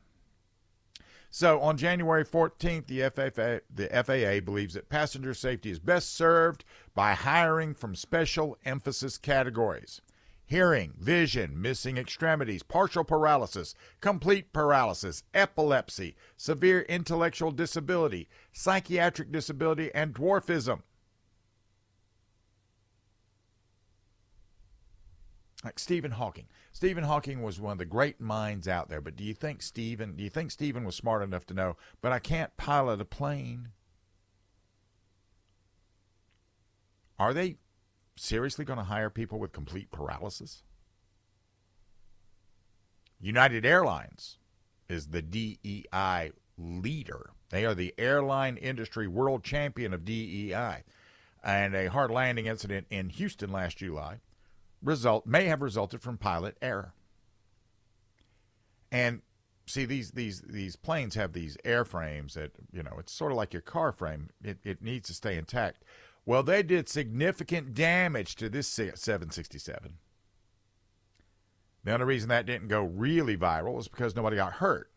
So 1.30 1.60
on 1.60 1.78
January 1.78 2.24
14th, 2.24 2.88
the 2.88 3.10
FAA, 3.10 3.60
the 3.74 3.90
FAA 3.90 4.40
believes 4.46 4.74
that 4.76 4.88
passenger 4.88 5.34
safety 5.34 5.70
is 5.70 5.80
best 5.80 6.16
served 6.16 6.64
by 6.94 7.14
hiring 7.14 7.74
from 7.74 7.96
special 7.96 8.58
emphasis 8.64 9.18
categories 9.18 10.02
hearing, 10.46 10.94
vision, 11.00 11.62
missing 11.62 11.98
extremities, 11.98 12.64
partial 12.64 13.04
paralysis, 13.04 13.76
complete 14.02 14.54
paralysis, 14.54 15.24
epilepsy, 15.34 16.16
severe 16.38 16.82
intellectual 16.82 17.52
disability, 17.52 18.28
psychiatric 18.52 19.32
disability, 19.32 19.94
and 19.94 20.14
dwarfism. 20.14 20.82
like 25.66 25.80
Stephen 25.80 26.12
Hawking. 26.12 26.46
Stephen 26.72 27.06
Hawking 27.06 27.42
was 27.42 27.60
one 27.60 27.74
of 27.74 27.78
the 27.80 27.86
great 27.86 28.22
minds 28.22 28.68
out 28.68 28.88
there, 28.88 29.02
but 29.02 29.16
do 29.16 29.24
you 29.24 29.34
think 29.34 29.64
Stephen 29.64 30.16
do 30.16 30.24
you 30.24 30.30
think 30.30 30.52
Stephen 30.52 30.86
was 30.86 30.96
smart 30.96 31.24
enough 31.24 31.46
to 31.48 31.54
know, 31.54 31.76
but 32.02 32.12
I 32.12 32.20
can't 32.20 32.56
pilot 32.56 33.02
a 33.02 33.06
plane? 33.06 33.70
Are 37.18 37.34
they 37.34 37.58
seriously 38.18 38.66
going 38.66 38.80
to 38.80 38.86
hire 38.86 39.10
people 39.10 39.40
with 39.40 39.52
complete 39.52 39.92
paralysis? 39.92 40.64
United 43.20 43.66
Airlines 43.66 44.38
is 44.90 45.08
the 45.08 45.22
DEI 45.22 46.32
leader. 46.58 47.32
They 47.50 47.66
are 47.66 47.74
the 47.74 47.94
airline 47.98 48.58
industry 48.58 49.08
world 49.08 49.44
champion 49.44 49.94
of 49.94 50.06
DEI. 50.06 50.84
And 51.44 51.76
a 51.76 51.90
hard 51.90 52.12
landing 52.12 52.48
incident 52.48 52.88
in 52.90 53.10
Houston 53.10 53.52
last 53.52 53.78
July 53.78 54.20
result 54.82 55.26
may 55.26 55.46
have 55.46 55.62
resulted 55.62 56.02
from 56.02 56.18
pilot 56.18 56.58
error. 56.62 56.94
And 58.92 59.22
see 59.68 59.86
these 59.86 60.12
these 60.12 60.42
these 60.42 60.76
planes 60.76 61.16
have 61.16 61.34
these 61.34 61.58
airframes 61.66 62.34
that 62.34 62.52
you 62.72 62.84
know 62.84 62.96
it's 63.00 63.12
sort 63.12 63.32
of 63.32 63.38
like 63.38 63.54
your 63.54 63.62
car 63.62 63.92
frame. 63.92 64.30
It 64.44 64.60
it 64.64 64.82
needs 64.82 65.08
to 65.08 65.14
stay 65.14 65.38
intact. 65.38 65.84
Well, 66.26 66.42
they 66.42 66.64
did 66.64 66.90
significant 66.90 67.74
damage 67.74 68.36
to 68.38 68.50
this 68.50 68.68
767. 68.68 69.98
The 71.84 71.94
only 71.94 72.06
reason 72.06 72.30
that 72.30 72.48
didn't 72.48 72.68
go 72.68 72.84
really 72.84 73.38
viral 73.38 73.80
is 73.80 73.88
because 73.88 74.16
nobody 74.16 74.38
got 74.38 74.54
hurt. 74.54 74.90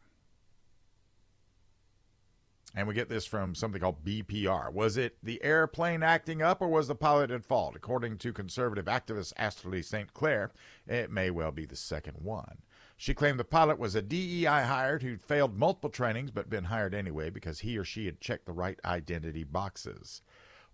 And 2.75 2.87
we 2.87 2.95
get 2.95 3.09
this 3.09 3.27
from 3.27 3.55
something 3.55 3.81
called 3.81 4.05
BPR. 4.05 4.73
Was 4.73 4.97
it 4.97 5.17
the 5.23 5.43
airplane 5.43 6.03
acting 6.03 6.43
up 6.43 6.63
or 6.63 6.69
was 6.69 6.89
the 6.89 6.95
pilot 6.95 7.31
at 7.31 7.45
fault? 7.45 7.75
According 7.77 8.19
to 8.19 8.33
conservative 8.33 8.87
activist 8.87 9.33
Ashley 9.37 9.83
St. 9.83 10.15
Clair, 10.15 10.53
it 10.87 11.11
may 11.11 11.31
well 11.31 11.51
be 11.51 11.67
the 11.67 11.77
second 11.77 12.19
one. 12.19 12.59
She 12.97 13.15
claimed 13.15 13.39
the 13.39 13.45
pilot 13.45 13.79
was 13.79 13.95
a 13.95 14.03
DEI 14.03 14.45
hired 14.45 15.03
who'd 15.03 15.23
failed 15.23 15.57
multiple 15.57 15.91
trainings 15.91 16.31
but 16.31 16.51
been 16.51 16.65
hired 16.65 16.95
anyway 16.95 17.31
because 17.31 17.61
he 17.61 17.77
or 17.79 17.85
she 17.85 18.07
had 18.07 18.21
checked 18.21 18.47
the 18.47 18.53
right 18.53 18.79
identity 18.85 19.45
boxes. 19.45 20.23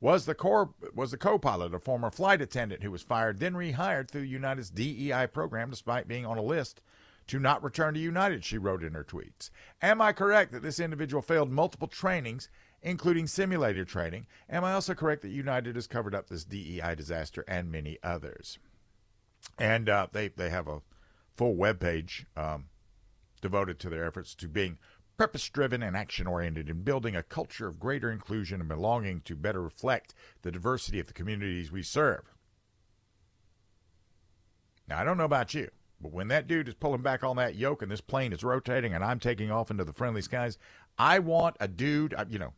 Was 0.04 0.26
the 0.26 0.34
core 0.34 0.74
was 0.94 1.12
the 1.12 1.16
co-pilot 1.16 1.72
a 1.72 1.78
former 1.78 2.10
flight 2.10 2.42
attendant 2.42 2.82
who 2.82 2.90
was 2.90 3.00
fired 3.00 3.38
then 3.38 3.54
rehired 3.54 4.10
through 4.10 4.24
United's 4.24 4.68
DEI 4.68 5.28
program 5.28 5.70
despite 5.70 6.06
being 6.06 6.26
on 6.26 6.36
a 6.36 6.42
list 6.42 6.82
to 7.28 7.38
not 7.38 7.64
return 7.64 7.94
to 7.94 8.00
United, 8.00 8.44
she 8.44 8.58
wrote 8.58 8.84
in 8.84 8.92
her 8.92 9.02
tweets. 9.02 9.48
Am 9.80 10.02
I 10.02 10.12
correct 10.12 10.52
that 10.52 10.62
this 10.62 10.78
individual 10.78 11.22
failed 11.22 11.50
multiple 11.50 11.88
trainings, 11.88 12.50
including 12.82 13.26
simulator 13.26 13.86
training? 13.86 14.26
Am 14.50 14.62
I 14.62 14.74
also 14.74 14.92
correct 14.92 15.22
that 15.22 15.30
United 15.30 15.74
has 15.74 15.86
covered 15.86 16.14
up 16.14 16.28
this 16.28 16.44
DEI 16.44 16.94
disaster 16.94 17.42
and 17.48 17.72
many 17.72 17.96
others? 18.02 18.58
And 19.58 19.88
uh, 19.88 20.08
they, 20.12 20.28
they 20.28 20.50
have 20.50 20.68
a 20.68 20.82
full 21.34 21.56
web 21.56 21.80
page 21.80 22.26
um, 22.36 22.66
devoted 23.40 23.78
to 23.78 23.88
their 23.88 24.04
efforts 24.04 24.34
to 24.34 24.48
being 24.48 24.76
purpose 25.16 25.48
driven 25.48 25.82
and 25.82 25.96
action 25.96 26.26
oriented 26.26 26.68
in 26.68 26.82
building 26.82 27.14
a 27.16 27.22
culture 27.22 27.66
of 27.66 27.78
greater 27.78 28.10
inclusion 28.10 28.60
and 28.60 28.68
belonging 28.68 29.20
to 29.22 29.36
better 29.36 29.62
reflect 29.62 30.14
the 30.42 30.50
diversity 30.50 31.00
of 31.00 31.06
the 31.06 31.12
communities 31.12 31.70
we 31.70 31.82
serve. 31.82 32.34
Now, 34.88 34.98
I 34.98 35.04
don't 35.04 35.16
know 35.16 35.24
about 35.24 35.54
you, 35.54 35.70
but 36.00 36.12
when 36.12 36.28
that 36.28 36.46
dude 36.46 36.68
is 36.68 36.74
pulling 36.74 37.02
back 37.02 37.24
on 37.24 37.36
that 37.36 37.54
yoke 37.54 37.80
and 37.80 37.90
this 37.90 38.00
plane 38.00 38.32
is 38.32 38.44
rotating 38.44 38.92
and 38.92 39.02
I'm 39.02 39.18
taking 39.18 39.50
off 39.50 39.70
into 39.70 39.84
the 39.84 39.92
friendly 39.92 40.22
skies, 40.22 40.58
I 40.98 41.18
want 41.20 41.56
a 41.60 41.68
dude, 41.68 42.14
you 42.28 42.38
know, 42.38 42.52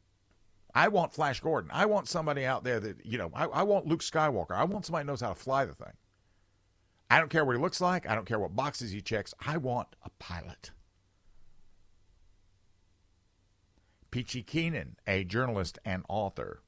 I 0.74 0.88
want 0.88 1.14
Flash 1.14 1.40
Gordon. 1.40 1.70
I 1.72 1.86
want 1.86 2.08
somebody 2.08 2.44
out 2.44 2.64
there 2.64 2.80
that, 2.80 3.06
you 3.06 3.16
know, 3.16 3.30
I, 3.32 3.44
I 3.46 3.62
want 3.62 3.86
Luke 3.86 4.02
Skywalker. 4.02 4.52
I 4.52 4.64
want 4.64 4.84
somebody 4.84 5.04
who 5.04 5.06
knows 5.06 5.22
how 5.22 5.30
to 5.30 5.34
fly 5.34 5.64
the 5.64 5.74
thing. 5.74 5.94
I 7.08 7.18
don't 7.18 7.30
care 7.30 7.44
what 7.44 7.56
he 7.56 7.62
looks 7.62 7.80
like. 7.80 8.08
I 8.08 8.14
don't 8.14 8.26
care 8.26 8.38
what 8.38 8.56
boxes 8.56 8.90
he 8.90 9.00
checks. 9.00 9.32
I 9.46 9.56
want 9.56 9.88
a 10.04 10.10
pilot. 10.18 10.72
Peachy 14.16 14.42
Keenan, 14.42 14.96
a 15.06 15.24
journalist 15.24 15.78
and 15.84 16.02
author, 16.08 16.62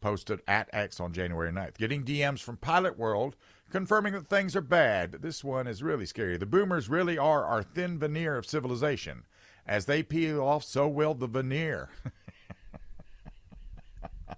posted 0.00 0.40
at 0.46 0.70
X 0.72 1.00
on 1.00 1.12
January 1.12 1.50
9th, 1.50 1.76
getting 1.76 2.04
DMs 2.04 2.40
from 2.40 2.58
Pilot 2.58 2.96
World 2.96 3.34
confirming 3.72 4.12
that 4.12 4.28
things 4.28 4.54
are 4.54 4.60
bad. 4.60 5.16
This 5.20 5.42
one 5.42 5.66
is 5.66 5.82
really 5.82 6.06
scary. 6.06 6.36
The 6.36 6.46
boomers 6.46 6.88
really 6.88 7.18
are 7.18 7.44
our 7.44 7.64
thin 7.64 7.98
veneer 7.98 8.36
of 8.36 8.46
civilization. 8.46 9.24
As 9.66 9.86
they 9.86 10.04
peel 10.04 10.40
off, 10.40 10.62
so 10.62 10.86
will 10.86 11.14
the 11.14 11.26
veneer. 11.26 11.90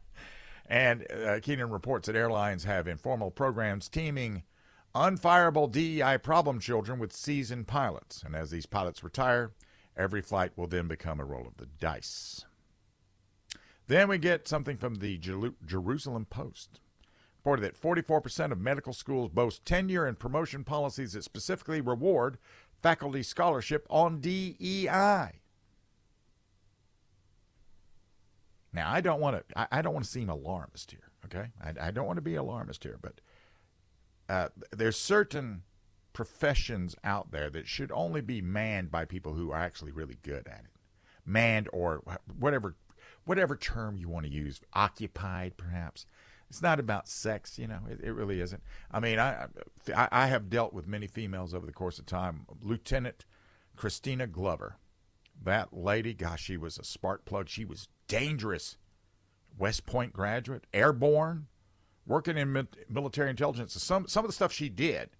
and 0.66 1.06
uh, 1.12 1.38
Keenan 1.40 1.68
reports 1.68 2.06
that 2.06 2.16
airlines 2.16 2.64
have 2.64 2.88
informal 2.88 3.30
programs 3.30 3.90
teaming 3.90 4.42
unfireable 4.94 5.70
DEI 5.70 6.16
problem 6.16 6.60
children 6.60 6.98
with 6.98 7.12
seasoned 7.12 7.66
pilots. 7.66 8.22
And 8.22 8.34
as 8.34 8.50
these 8.50 8.64
pilots 8.64 9.04
retire, 9.04 9.52
every 9.96 10.22
flight 10.22 10.52
will 10.56 10.66
then 10.66 10.88
become 10.88 11.20
a 11.20 11.24
roll 11.24 11.46
of 11.46 11.56
the 11.56 11.66
dice. 11.66 12.44
Then 13.88 14.08
we 14.08 14.18
get 14.18 14.48
something 14.48 14.76
from 14.76 14.96
the 14.96 15.18
Jerusalem 15.18 16.26
Post. 16.26 16.80
Reported 17.40 17.62
that 17.62 17.80
44% 17.80 18.52
of 18.52 18.60
medical 18.60 18.92
schools 18.92 19.30
boast 19.30 19.64
tenure 19.64 20.06
and 20.06 20.18
promotion 20.18 20.62
policies 20.62 21.14
that 21.14 21.24
specifically 21.24 21.80
reward 21.80 22.38
faculty 22.82 23.22
scholarship 23.22 23.86
on 23.90 24.20
DEI. 24.20 25.40
Now, 28.72 28.90
I 28.90 29.00
don't 29.00 29.20
want 29.20 29.36
to. 29.48 29.74
I, 29.74 29.82
don't 29.82 29.92
want 29.92 30.04
to 30.04 30.10
seem 30.10 30.30
alarmist 30.30 30.90
here. 30.90 31.10
Okay, 31.26 31.48
I, 31.62 31.88
I 31.88 31.90
don't 31.90 32.06
want 32.06 32.16
to 32.16 32.22
be 32.22 32.36
alarmist 32.36 32.82
here, 32.82 32.98
but 33.02 33.20
uh, 34.28 34.48
there's 34.70 34.98
certain 34.98 35.62
professions 36.12 36.94
out 37.04 37.30
there 37.30 37.50
that 37.50 37.66
should 37.66 37.90
only 37.92 38.20
be 38.20 38.40
manned 38.40 38.90
by 38.90 39.04
people 39.04 39.34
who 39.34 39.50
are 39.50 39.58
actually 39.58 39.92
really 39.92 40.18
good 40.22 40.46
at 40.46 40.64
it. 40.64 40.70
Manned 41.24 41.68
or 41.72 42.02
whatever 42.38 42.74
whatever 43.24 43.56
term 43.56 43.96
you 43.96 44.08
want 44.08 44.26
to 44.26 44.32
use, 44.32 44.60
occupied 44.72 45.56
perhaps. 45.56 46.06
It's 46.50 46.60
not 46.60 46.80
about 46.80 47.08
sex, 47.08 47.58
you 47.58 47.66
know. 47.66 47.80
It, 47.88 48.00
it 48.02 48.12
really 48.12 48.40
isn't. 48.40 48.62
I 48.90 49.00
mean, 49.00 49.18
I, 49.18 49.46
I 49.94 50.08
I 50.10 50.26
have 50.26 50.50
dealt 50.50 50.72
with 50.74 50.86
many 50.86 51.06
females 51.06 51.54
over 51.54 51.64
the 51.64 51.72
course 51.72 51.98
of 51.98 52.06
time. 52.06 52.46
Lieutenant 52.60 53.24
Christina 53.76 54.26
Glover, 54.26 54.76
that 55.42 55.72
lady, 55.72 56.12
gosh, 56.12 56.42
she 56.42 56.56
was 56.56 56.78
a 56.78 56.84
spark 56.84 57.24
plug. 57.24 57.48
She 57.48 57.64
was 57.64 57.88
dangerous. 58.06 58.76
West 59.58 59.86
Point 59.86 60.12
graduate, 60.12 60.66
airborne, 60.72 61.46
working 62.06 62.36
in 62.38 62.68
military 62.88 63.30
intelligence. 63.30 63.80
Some 63.82 64.06
some 64.06 64.24
of 64.24 64.28
the 64.28 64.34
stuff 64.34 64.52
she 64.52 64.68
did. 64.68 65.10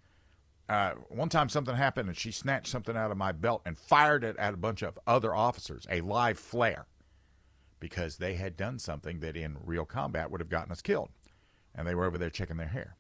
Uh, 0.69 0.93
one 1.09 1.29
time 1.29 1.49
something 1.49 1.75
happened 1.75 2.09
and 2.09 2.17
she 2.17 2.31
snatched 2.31 2.69
something 2.69 2.97
out 2.97 3.11
of 3.11 3.17
my 3.17 3.33
belt 3.33 3.63
and 3.67 3.77
fired 3.77 4.25
it 4.25 4.37
at 4.37 4.55
a 4.55 4.57
bunch 4.57 4.83
of 4.83 4.99
other 5.07 5.35
officers, 5.35 5.87
a 5.91 6.01
live 6.01 6.39
flare, 6.39 6.87
because 7.81 8.17
they 8.17 8.35
had 8.35 8.57
done 8.57 8.79
something 8.79 9.21
that 9.21 9.37
in 9.37 9.57
real 9.65 9.85
combat 9.85 10.31
would 10.31 10.41
have 10.41 10.49
gotten 10.49 10.73
us 10.73 10.81
killed, 10.81 11.11
and 11.75 11.87
they 11.87 11.95
were 11.95 12.07
over 12.07 12.17
there 12.17 12.31
checking 12.31 12.57
their 12.57 12.69
hair. 12.69 12.97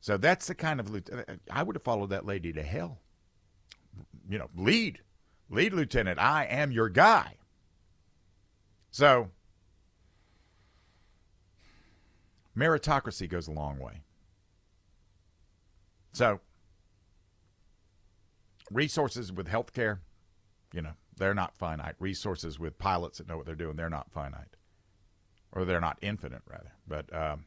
So 0.00 0.16
that's 0.16 0.46
the 0.46 0.54
kind 0.54 0.80
of 0.80 1.02
I 1.50 1.62
would 1.62 1.76
have 1.76 1.82
followed 1.82 2.10
that 2.10 2.26
lady 2.26 2.52
to 2.52 2.62
hell. 2.62 2.98
You 4.28 4.38
know, 4.38 4.48
lead, 4.56 5.00
lead 5.50 5.72
lieutenant. 5.72 6.18
I 6.18 6.44
am 6.44 6.70
your 6.70 6.88
guy. 6.88 7.36
So 8.90 9.30
meritocracy 12.56 13.28
goes 13.28 13.48
a 13.48 13.52
long 13.52 13.78
way. 13.78 14.02
So, 16.12 16.40
resources 18.70 19.32
with 19.32 19.48
healthcare, 19.48 19.98
you 20.72 20.82
know, 20.82 20.92
they're 21.16 21.34
not 21.34 21.56
finite. 21.56 21.96
Resources 21.98 22.58
with 22.58 22.78
pilots 22.78 23.18
that 23.18 23.28
know 23.28 23.36
what 23.36 23.46
they're 23.46 23.54
doing, 23.54 23.76
they're 23.76 23.90
not 23.90 24.10
finite. 24.10 24.56
Or 25.52 25.64
they're 25.64 25.80
not 25.80 25.98
infinite, 26.00 26.42
rather. 26.46 26.72
But, 26.86 27.14
um, 27.14 27.44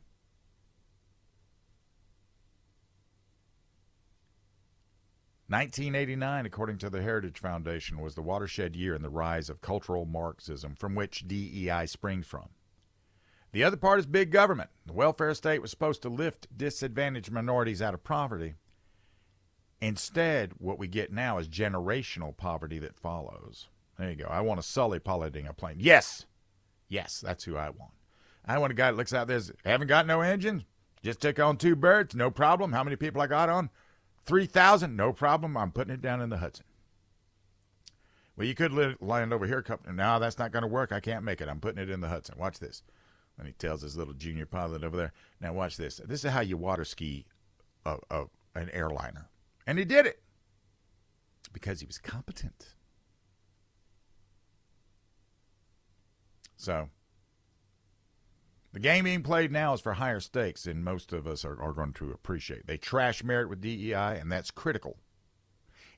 Nineteen 5.49 5.93
eighty 5.93 6.15
nine, 6.15 6.47
according 6.47 6.79
to 6.79 6.89
the 6.89 7.03
Heritage 7.03 7.37
Foundation, 7.37 7.99
was 7.99 8.15
the 8.15 8.23
watershed 8.23 8.75
year 8.75 8.95
in 8.95 9.03
the 9.03 9.09
rise 9.09 9.49
of 9.49 9.61
cultural 9.61 10.03
Marxism, 10.03 10.73
from 10.75 10.95
which 10.95 11.27
DEI 11.27 11.85
springs 11.85 12.25
from. 12.25 12.49
The 13.51 13.63
other 13.63 13.77
part 13.77 13.99
is 13.99 14.07
big 14.07 14.31
government. 14.31 14.71
The 14.87 14.93
welfare 14.93 15.33
state 15.35 15.61
was 15.61 15.69
supposed 15.69 16.01
to 16.01 16.09
lift 16.09 16.47
disadvantaged 16.57 17.31
minorities 17.31 17.83
out 17.83 17.93
of 17.93 18.03
poverty. 18.03 18.55
Instead, 19.83 20.53
what 20.59 20.79
we 20.79 20.87
get 20.87 21.11
now 21.11 21.37
is 21.37 21.49
generational 21.49 22.35
poverty 22.35 22.79
that 22.79 22.95
follows. 22.95 23.67
There 23.99 24.09
you 24.09 24.15
go. 24.15 24.27
I 24.29 24.39
want 24.39 24.61
a 24.61 24.63
Sully 24.63 24.97
piloting 24.97 25.45
a 25.45 25.51
plane. 25.51 25.75
Yes. 25.77 26.25
Yes, 26.87 27.19
that's 27.19 27.43
who 27.43 27.57
I 27.57 27.69
want. 27.69 27.91
I 28.45 28.59
want 28.59 28.71
a 28.71 28.75
guy 28.75 28.91
that 28.91 28.97
looks 28.97 29.13
out 29.13 29.27
there, 29.27 29.41
says, 29.41 29.51
haven't 29.65 29.87
got 29.87 30.07
no 30.07 30.21
engine, 30.21 30.63
just 31.01 31.19
took 31.19 31.37
on 31.37 31.57
two 31.57 31.75
birds, 31.75 32.15
no 32.15 32.31
problem. 32.31 32.71
How 32.71 32.81
many 32.85 32.95
people 32.95 33.21
I 33.21 33.27
got 33.27 33.49
on? 33.49 33.69
3,000, 34.25 34.95
no 34.95 35.11
problem. 35.11 35.57
I'm 35.57 35.73
putting 35.73 35.93
it 35.93 36.01
down 36.01 36.21
in 36.21 36.29
the 36.29 36.37
Hudson. 36.37 36.65
Well, 38.37 38.47
you 38.47 38.55
could 38.55 38.71
land 39.01 39.33
over 39.33 39.45
here. 39.45 39.65
No, 39.91 40.17
that's 40.17 40.39
not 40.39 40.53
going 40.53 40.63
to 40.63 40.67
work. 40.67 40.93
I 40.93 41.01
can't 41.01 41.25
make 41.25 41.41
it. 41.41 41.49
I'm 41.49 41.59
putting 41.59 41.83
it 41.83 41.89
in 41.89 41.99
the 41.99 42.07
Hudson. 42.07 42.35
Watch 42.37 42.57
this. 42.59 42.83
And 43.37 43.47
he 43.47 43.53
tells 43.53 43.81
his 43.81 43.97
little 43.97 44.13
junior 44.13 44.45
pilot 44.45 44.85
over 44.85 44.95
there, 44.95 45.11
now 45.41 45.51
watch 45.51 45.75
this. 45.75 45.99
This 46.05 46.23
is 46.23 46.31
how 46.31 46.39
you 46.39 46.55
water 46.55 46.85
ski 46.85 47.25
a, 47.85 47.97
a, 48.09 48.23
an 48.55 48.69
airliner. 48.69 49.27
And 49.65 49.79
he 49.79 49.85
did 49.85 50.05
it 50.05 50.21
because 51.51 51.79
he 51.79 51.85
was 51.85 51.97
competent. 51.97 52.75
So, 56.57 56.89
the 58.71 58.79
game 58.79 59.03
being 59.03 59.21
played 59.21 59.51
now 59.51 59.73
is 59.73 59.81
for 59.81 59.93
higher 59.93 60.19
stakes, 60.19 60.65
and 60.65 60.83
most 60.83 61.13
of 61.13 61.27
us 61.27 61.45
are, 61.45 61.61
are 61.61 61.73
going 61.73 61.93
to 61.93 62.11
appreciate. 62.11 62.65
They 62.65 62.77
trash 62.77 63.23
merit 63.23 63.49
with 63.49 63.61
DEI, 63.61 64.17
and 64.19 64.31
that's 64.31 64.49
critical. 64.49 64.97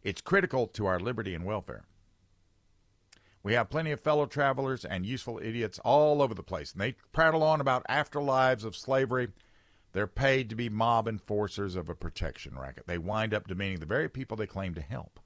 It's 0.04 0.22
critical 0.22 0.68
to 0.68 0.86
our 0.86 1.00
liberty 1.00 1.34
and 1.34 1.46
welfare. 1.46 1.86
We 3.44 3.54
have 3.54 3.70
plenty 3.70 3.92
of 3.92 4.02
fellow 4.02 4.26
travelers 4.26 4.84
and 4.84 5.06
useful 5.06 5.40
idiots 5.42 5.80
all 5.86 6.22
over 6.22 6.34
the 6.34 6.44
place, 6.44 6.74
and 6.74 6.82
they 6.82 6.96
prattle 7.14 7.44
on 7.44 7.62
about 7.62 7.86
afterlives 7.88 8.66
of 8.66 8.76
slavery. 8.76 9.30
They're 9.96 10.08
paid 10.08 10.50
to 10.50 10.58
be 10.58 10.68
mob 10.68 11.08
enforcers 11.08 11.78
of 11.78 11.88
a 11.88 11.96
protection 11.96 12.60
racket. 12.60 12.86
They 12.86 12.98
wind 12.98 13.34
up 13.34 13.48
demeaning 13.48 13.80
the 13.80 13.86
very 13.86 14.10
people 14.10 14.36
they 14.36 14.46
claim 14.46 14.74
to 14.74 14.82
help. 14.82 15.22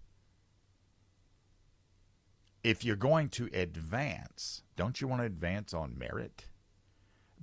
If 2.64 2.86
you're 2.86 2.96
going 2.96 3.30
to 3.30 3.50
advance, 3.52 4.62
don't 4.76 5.02
you 5.02 5.08
want 5.08 5.24
to 5.24 5.26
advance 5.26 5.74
on 5.74 5.98
merit? 5.98 6.46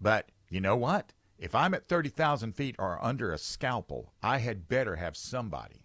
But 0.01 0.31
you 0.49 0.61
know 0.61 0.77
what? 0.77 1.15
If 1.37 1.53
I'm 1.53 1.75
at 1.75 1.89
30,000 1.89 2.53
feet 2.55 2.77
or 2.79 3.05
under 3.05 3.33
a 3.33 3.39
scalpel, 3.39 4.12
I 4.23 4.39
had 4.39 4.69
better 4.69 4.95
have 4.95 5.17
somebody 5.17 5.85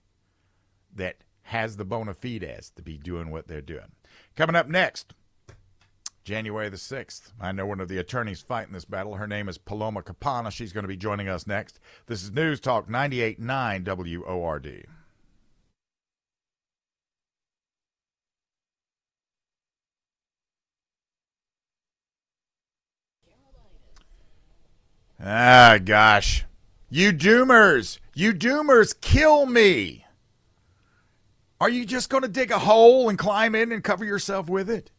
that 0.93 1.23
has 1.41 1.75
the 1.75 1.86
bona 1.86 2.13
fides 2.13 2.69
to 2.75 2.84
be 2.84 2.99
doing 2.99 3.32
what 3.32 3.47
they're 3.47 3.62
doing. 3.62 3.93
Coming 4.36 4.56
up 4.56 4.67
next, 4.67 5.15
January 6.23 6.69
the 6.69 6.77
6th. 6.77 7.31
I 7.39 7.51
know 7.51 7.65
one 7.65 7.79
of 7.79 7.88
the 7.88 7.97
attorneys 7.97 8.41
fighting 8.41 8.73
this 8.73 8.86
battle. 8.86 9.15
Her 9.15 9.27
name 9.27 9.49
is 9.49 9.57
Paloma 9.57 10.03
Capanna. 10.03 10.51
She's 10.51 10.71
going 10.71 10.84
to 10.84 10.88
be 10.88 10.97
joining 10.97 11.27
us 11.27 11.47
next. 11.47 11.79
This 12.05 12.21
is 12.23 12.31
News 12.31 12.60
Talk 12.60 12.88
98.9 12.88 14.25
WORD. 14.25 14.86
Ah, 25.23 25.77
gosh. 25.84 26.45
You 26.89 27.13
doomers! 27.13 27.99
You 28.13 28.34
doomers, 28.34 28.99
kill 28.99 29.45
me! 29.45 30.05
Are 31.60 31.69
you 31.69 31.86
just 31.86 32.10
going 32.10 32.23
to 32.23 32.27
dig 32.27 32.51
a 32.51 32.60
hole 32.60 33.07
and 33.07 33.19
climb 33.19 33.53
in 33.53 33.71
and 33.71 33.84
cover 33.84 34.03
yourself 34.03 34.49
with 34.49 34.69
it? 34.69 34.91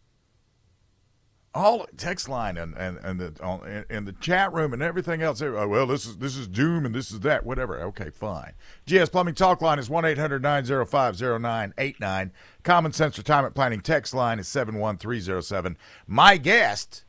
All 1.55 1.87
text 1.99 2.31
line 2.31 2.57
and 2.57 2.75
and 2.79 2.97
and 2.99 3.21
the 3.21 3.85
in 3.91 4.07
the 4.07 4.13
chat 4.13 4.55
room 4.55 4.73
and 4.73 4.83
everything 4.83 5.21
else. 5.21 5.43
Oh, 5.43 5.69
well, 5.69 5.87
this 5.87 6.07
is 6.07 6.17
this 6.17 6.35
is 6.35 6.49
doom 6.49 6.87
and 6.87 6.95
this 6.95 7.11
is 7.11 7.21
that. 7.21 7.45
Whatever. 7.45 7.79
Okay, 7.83 8.09
fine. 8.09 8.53
GS 8.87 9.11
Plumbing 9.11 9.35
Talk 9.35 9.61
line 9.61 9.79
is 9.79 9.91
one 9.91 10.05
905 10.05 12.33
Common 12.63 12.93
Sense 12.93 13.19
Retirement 13.19 13.55
Planning 13.55 13.81
text 13.81 14.15
line 14.15 14.39
is 14.39 14.49
seven 14.49 14.77
one 14.77 14.97
three 14.97 15.21
zero 15.21 15.43
seven. 15.43 15.77
My 16.07 16.39
guest 16.39 17.05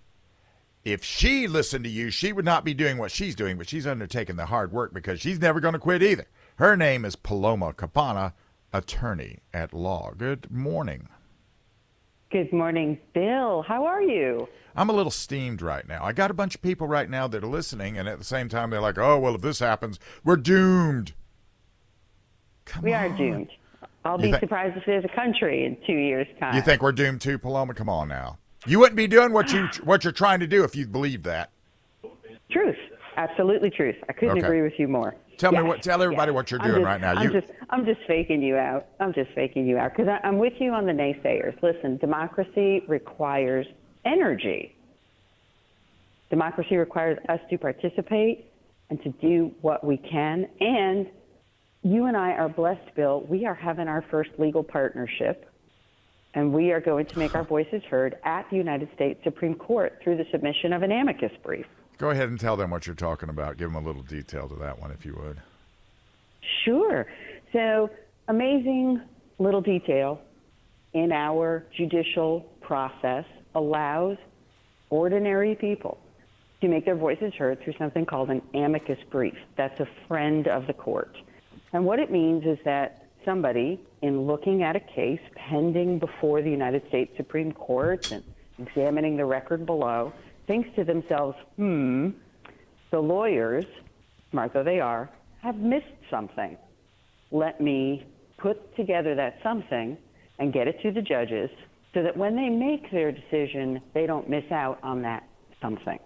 if 0.83 1.03
she 1.03 1.47
listened 1.47 1.85
to 1.85 1.89
you, 1.89 2.09
she 2.09 2.33
would 2.33 2.45
not 2.45 2.65
be 2.65 2.73
doing 2.73 2.97
what 2.97 3.11
she's 3.11 3.35
doing, 3.35 3.57
but 3.57 3.69
she's 3.69 3.87
undertaking 3.87 4.35
the 4.35 4.47
hard 4.47 4.71
work 4.71 4.93
because 4.93 5.21
she's 5.21 5.39
never 5.39 5.61
going 5.61 5.73
to 5.73 5.79
quit 5.79 6.03
either. 6.03 6.27
Her 6.57 6.75
name 6.75 7.05
is 7.05 7.15
Paloma 7.15 7.73
Capanna, 7.73 8.33
attorney 8.73 9.39
at 9.53 9.73
law. 9.73 10.11
Good 10.17 10.51
morning. 10.51 11.07
Good 12.33 12.51
morning, 12.51 12.97
Bill. 13.13 13.61
How 13.61 13.85
are 13.85 14.01
you? 14.01 14.49
I'm 14.75 14.89
a 14.89 14.93
little 14.93 15.11
steamed 15.11 15.61
right 15.61 15.87
now. 15.87 16.03
I 16.03 16.13
got 16.13 16.31
a 16.31 16.33
bunch 16.33 16.55
of 16.55 16.63
people 16.63 16.87
right 16.87 17.07
now 17.07 17.27
that 17.27 17.43
are 17.43 17.47
listening, 17.47 17.95
and 17.95 18.09
at 18.09 18.17
the 18.17 18.25
same 18.25 18.49
time, 18.49 18.71
they're 18.71 18.81
like, 18.81 18.97
oh, 18.97 19.19
well, 19.19 19.35
if 19.35 19.41
this 19.41 19.59
happens, 19.59 19.99
we're 20.23 20.37
doomed. 20.37 21.13
Come 22.65 22.81
we 22.85 22.91
on. 22.91 23.03
are 23.03 23.15
doomed. 23.15 23.49
I'll 24.03 24.19
you 24.19 24.31
be 24.31 24.39
surprised 24.39 24.75
if 24.75 24.83
there's 24.87 25.05
a 25.05 25.15
country 25.15 25.63
in 25.63 25.77
two 25.85 25.93
years' 25.93 26.25
time. 26.39 26.55
You 26.55 26.63
think 26.63 26.81
we're 26.81 26.91
doomed 26.91 27.21
too, 27.21 27.37
Paloma? 27.37 27.75
Come 27.75 27.87
on 27.87 28.07
now. 28.07 28.39
You 28.65 28.79
wouldn't 28.79 28.97
be 28.97 29.05
doing 29.05 29.31
what 29.31 29.53
you 29.53 29.67
what 29.83 30.03
you're 30.03 30.11
trying 30.11 30.39
to 30.39 30.47
do 30.47 30.63
if 30.63 30.75
you 30.75 30.87
believe 30.87 31.21
that. 31.23 31.51
Truth, 32.49 32.77
absolutely 33.15 33.69
truth. 33.69 33.97
I 34.09 34.13
couldn't 34.13 34.39
okay. 34.39 34.47
agree 34.47 34.63
with 34.63 34.73
you 34.79 34.87
more. 34.87 35.13
Tell 35.37 35.53
yes. 35.53 35.63
me 35.63 35.67
what. 35.67 35.81
Tell 35.81 36.01
everybody 36.01 36.31
yes. 36.31 36.35
what 36.35 36.51
you're 36.51 36.59
doing 36.59 36.75
just, 36.75 36.85
right 36.85 37.01
now. 37.01 37.13
I'm 37.13 37.31
you, 37.31 37.41
just, 37.41 37.53
I'm 37.69 37.85
just 37.85 38.01
faking 38.07 38.41
you 38.41 38.55
out. 38.55 38.87
I'm 38.99 39.13
just 39.13 39.31
faking 39.31 39.67
you 39.67 39.77
out 39.77 39.95
because 39.95 40.11
I'm 40.23 40.37
with 40.37 40.53
you 40.59 40.71
on 40.71 40.85
the 40.85 40.91
naysayers. 40.91 41.61
Listen, 41.61 41.97
democracy 41.97 42.83
requires 42.87 43.65
energy. 44.05 44.75
Democracy 46.29 46.77
requires 46.77 47.17
us 47.29 47.39
to 47.49 47.57
participate 47.57 48.51
and 48.89 49.01
to 49.03 49.09
do 49.21 49.51
what 49.61 49.83
we 49.83 49.97
can. 49.97 50.47
And 50.59 51.07
you 51.83 52.05
and 52.05 52.15
I 52.15 52.31
are 52.31 52.49
blessed, 52.49 52.95
Bill. 52.95 53.21
We 53.27 53.45
are 53.45 53.53
having 53.53 53.87
our 53.87 54.03
first 54.09 54.31
legal 54.37 54.63
partnership, 54.63 55.49
and 56.33 56.53
we 56.53 56.71
are 56.71 56.79
going 56.81 57.05
to 57.07 57.19
make 57.19 57.35
our 57.35 57.43
voices 57.43 57.83
heard 57.89 58.17
at 58.23 58.49
the 58.49 58.55
United 58.55 58.89
States 58.95 59.19
Supreme 59.23 59.55
Court 59.55 59.99
through 60.03 60.17
the 60.17 60.25
submission 60.31 60.73
of 60.73 60.81
an 60.81 60.91
amicus 60.91 61.31
brief. 61.43 61.65
Go 61.97 62.09
ahead 62.09 62.29
and 62.29 62.39
tell 62.39 62.57
them 62.57 62.69
what 62.69 62.85
you're 62.85 62.95
talking 62.95 63.29
about. 63.29 63.57
Give 63.57 63.71
them 63.71 63.81
a 63.81 63.85
little 63.85 64.03
detail 64.03 64.49
to 64.49 64.55
that 64.55 64.79
one, 64.79 64.91
if 64.91 65.05
you 65.05 65.15
would. 65.15 65.41
Sure. 66.65 67.05
So, 67.51 67.89
amazing 68.27 69.01
little 69.39 69.61
detail 69.61 70.21
in 70.93 71.11
our 71.11 71.65
judicial 71.75 72.41
process 72.61 73.25
allows 73.55 74.17
ordinary 74.89 75.55
people 75.55 75.97
to 76.61 76.67
make 76.67 76.85
their 76.85 76.95
voices 76.95 77.33
heard 77.33 77.61
through 77.61 77.73
something 77.77 78.05
called 78.05 78.29
an 78.29 78.41
amicus 78.53 78.99
brief. 79.11 79.35
That's 79.57 79.79
a 79.79 79.87
friend 80.07 80.47
of 80.47 80.67
the 80.67 80.73
court. 80.73 81.15
And 81.73 81.85
what 81.85 81.99
it 81.99 82.11
means 82.11 82.45
is 82.45 82.57
that 82.63 83.07
somebody, 83.25 83.79
in 84.01 84.21
looking 84.21 84.63
at 84.63 84.75
a 84.75 84.79
case 84.79 85.19
pending 85.35 85.99
before 85.99 86.41
the 86.41 86.49
United 86.49 86.87
States 86.87 87.11
Supreme 87.17 87.51
Court 87.51 88.11
and 88.11 88.23
examining 88.59 89.17
the 89.17 89.25
record 89.25 89.65
below, 89.65 90.13
thinks 90.47 90.69
to 90.75 90.83
themselves, 90.83 91.37
hmm, 91.55 92.09
the 92.91 92.99
lawyers, 92.99 93.65
smart 94.31 94.53
though 94.53 94.63
they 94.63 94.79
are, 94.79 95.09
have 95.41 95.57
missed 95.57 95.85
something. 96.09 96.57
Let 97.31 97.59
me 97.59 98.05
put 98.37 98.75
together 98.75 99.15
that 99.15 99.39
something 99.43 99.97
and 100.39 100.53
get 100.53 100.67
it 100.67 100.81
to 100.81 100.91
the 100.91 101.01
judges 101.01 101.49
so 101.93 102.03
that 102.03 102.15
when 102.17 102.35
they 102.35 102.49
make 102.49 102.91
their 102.91 103.11
decision, 103.11 103.81
they 103.93 104.05
don't 104.05 104.29
miss 104.29 104.45
out 104.51 104.79
on 104.83 105.01
that 105.03 105.27
something. 105.61 105.99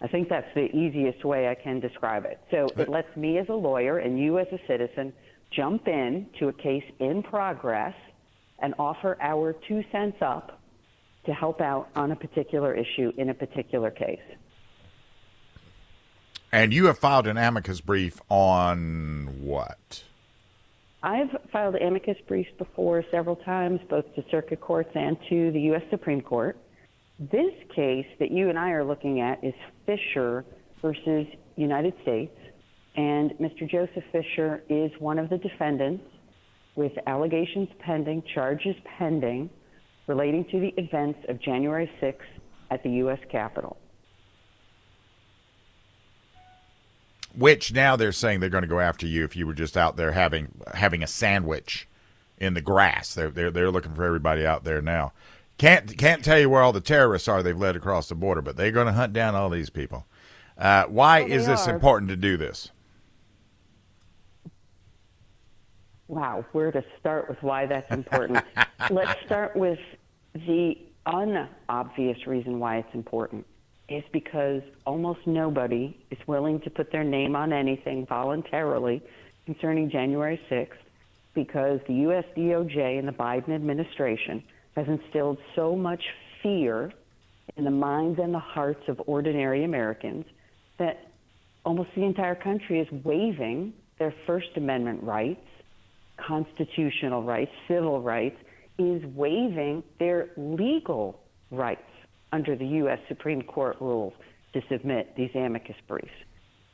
I 0.00 0.08
think 0.08 0.28
that's 0.28 0.52
the 0.54 0.74
easiest 0.76 1.24
way 1.24 1.48
I 1.48 1.54
can 1.54 1.80
describe 1.80 2.24
it. 2.24 2.38
So 2.50 2.66
it 2.76 2.88
lets 2.88 3.14
me 3.16 3.38
as 3.38 3.48
a 3.48 3.54
lawyer 3.54 3.98
and 3.98 4.18
you 4.18 4.38
as 4.38 4.46
a 4.52 4.58
citizen 4.66 5.12
jump 5.50 5.86
in 5.88 6.26
to 6.38 6.48
a 6.48 6.52
case 6.52 6.84
in 6.98 7.22
progress 7.22 7.94
and 8.58 8.74
offer 8.78 9.16
our 9.20 9.54
two 9.66 9.82
cents 9.92 10.18
up 10.20 10.60
to 11.26 11.32
help 11.32 11.60
out 11.60 11.88
on 11.96 12.12
a 12.12 12.16
particular 12.16 12.74
issue 12.74 13.12
in 13.16 13.30
a 13.30 13.34
particular 13.34 13.90
case. 13.90 14.20
And 16.52 16.72
you 16.72 16.86
have 16.86 16.98
filed 16.98 17.26
an 17.26 17.36
amicus 17.36 17.80
brief 17.80 18.20
on 18.28 19.40
what? 19.40 20.04
I've 21.02 21.36
filed 21.52 21.74
amicus 21.74 22.16
briefs 22.26 22.50
before 22.56 23.04
several 23.10 23.36
times, 23.36 23.80
both 23.90 24.04
to 24.14 24.24
circuit 24.30 24.60
courts 24.60 24.90
and 24.94 25.18
to 25.28 25.50
the 25.50 25.60
U.S. 25.62 25.82
Supreme 25.90 26.22
Court. 26.22 26.56
This 27.18 27.52
case 27.74 28.06
that 28.18 28.30
you 28.30 28.48
and 28.48 28.58
I 28.58 28.70
are 28.70 28.84
looking 28.84 29.20
at 29.20 29.42
is 29.44 29.52
Fisher 29.84 30.44
versus 30.80 31.26
United 31.56 31.94
States. 32.02 32.36
And 32.96 33.32
Mr. 33.32 33.68
Joseph 33.68 34.04
Fisher 34.12 34.62
is 34.68 34.92
one 34.98 35.18
of 35.18 35.28
the 35.30 35.38
defendants 35.38 36.04
with 36.76 36.92
allegations 37.06 37.68
pending, 37.80 38.22
charges 38.32 38.76
pending 38.98 39.50
relating 40.06 40.44
to 40.46 40.60
the 40.60 40.74
events 40.76 41.20
of 41.28 41.40
January 41.40 41.90
6th 42.00 42.16
at 42.70 42.82
the 42.82 42.90
U.S. 42.90 43.20
Capitol. 43.30 43.76
Which 47.36 47.72
now 47.72 47.96
they're 47.96 48.12
saying 48.12 48.40
they're 48.40 48.48
going 48.48 48.62
to 48.62 48.68
go 48.68 48.80
after 48.80 49.06
you 49.06 49.24
if 49.24 49.34
you 49.34 49.46
were 49.46 49.54
just 49.54 49.76
out 49.76 49.96
there 49.96 50.12
having 50.12 50.48
having 50.72 51.02
a 51.02 51.06
sandwich 51.06 51.88
in 52.38 52.54
the 52.54 52.60
grass. 52.60 53.12
They're 53.12 53.30
they're 53.30 53.50
they're 53.50 53.72
looking 53.72 53.94
for 53.94 54.04
everybody 54.04 54.46
out 54.46 54.62
there 54.62 54.80
now. 54.80 55.12
Can't 55.58 55.96
can't 55.98 56.24
tell 56.24 56.38
you 56.38 56.48
where 56.48 56.62
all 56.62 56.72
the 56.72 56.80
terrorists 56.80 57.26
are 57.26 57.42
they've 57.42 57.58
led 57.58 57.74
across 57.74 58.08
the 58.08 58.14
border, 58.14 58.40
but 58.40 58.56
they're 58.56 58.70
going 58.70 58.86
to 58.86 58.92
hunt 58.92 59.12
down 59.12 59.34
all 59.34 59.50
these 59.50 59.70
people. 59.70 60.06
Uh, 60.56 60.84
why 60.84 61.22
well, 61.22 61.32
is 61.32 61.46
this 61.46 61.66
are. 61.66 61.74
important 61.74 62.08
to 62.10 62.16
do 62.16 62.36
this? 62.36 62.70
Wow, 66.08 66.44
where 66.52 66.70
to 66.70 66.84
start 67.00 67.28
with 67.28 67.42
why 67.42 67.66
that's 67.66 67.90
important? 67.90 68.44
Let's 68.90 69.18
start 69.24 69.56
with 69.56 69.78
the 70.34 70.76
unobvious 71.06 72.26
reason 72.26 72.58
why 72.58 72.78
it's 72.78 72.94
important 72.94 73.46
is 73.88 74.02
because 74.12 74.62
almost 74.86 75.20
nobody 75.26 75.96
is 76.10 76.18
willing 76.26 76.60
to 76.60 76.70
put 76.70 76.90
their 76.90 77.04
name 77.04 77.36
on 77.36 77.52
anything 77.52 78.06
voluntarily 78.06 79.02
concerning 79.44 79.90
January 79.90 80.40
6th 80.50 80.68
because 81.34 81.80
the 81.86 81.94
US 82.08 82.24
DOJ 82.36 82.98
and 82.98 83.06
the 83.06 83.12
Biden 83.12 83.50
administration 83.54 84.42
has 84.76 84.86
instilled 84.88 85.38
so 85.54 85.76
much 85.76 86.02
fear 86.42 86.92
in 87.56 87.64
the 87.64 87.70
minds 87.70 88.18
and 88.22 88.32
the 88.32 88.38
hearts 88.38 88.82
of 88.88 89.00
ordinary 89.06 89.64
Americans 89.64 90.24
that 90.78 91.08
almost 91.64 91.90
the 91.94 92.02
entire 92.02 92.34
country 92.34 92.80
is 92.80 92.88
waiving 93.04 93.72
their 93.98 94.14
First 94.26 94.48
Amendment 94.56 95.02
rights, 95.02 95.46
constitutional 96.16 97.22
rights, 97.22 97.52
civil 97.68 98.00
rights, 98.02 98.36
is 98.78 99.02
waiving 99.14 99.82
their 99.98 100.30
legal 100.36 101.20
rights 101.50 101.82
under 102.32 102.56
the 102.56 102.66
U.S. 102.66 102.98
Supreme 103.08 103.42
Court 103.42 103.76
rules 103.80 104.12
to 104.52 104.60
submit 104.68 105.14
these 105.16 105.30
amicus 105.34 105.76
briefs. 105.86 106.08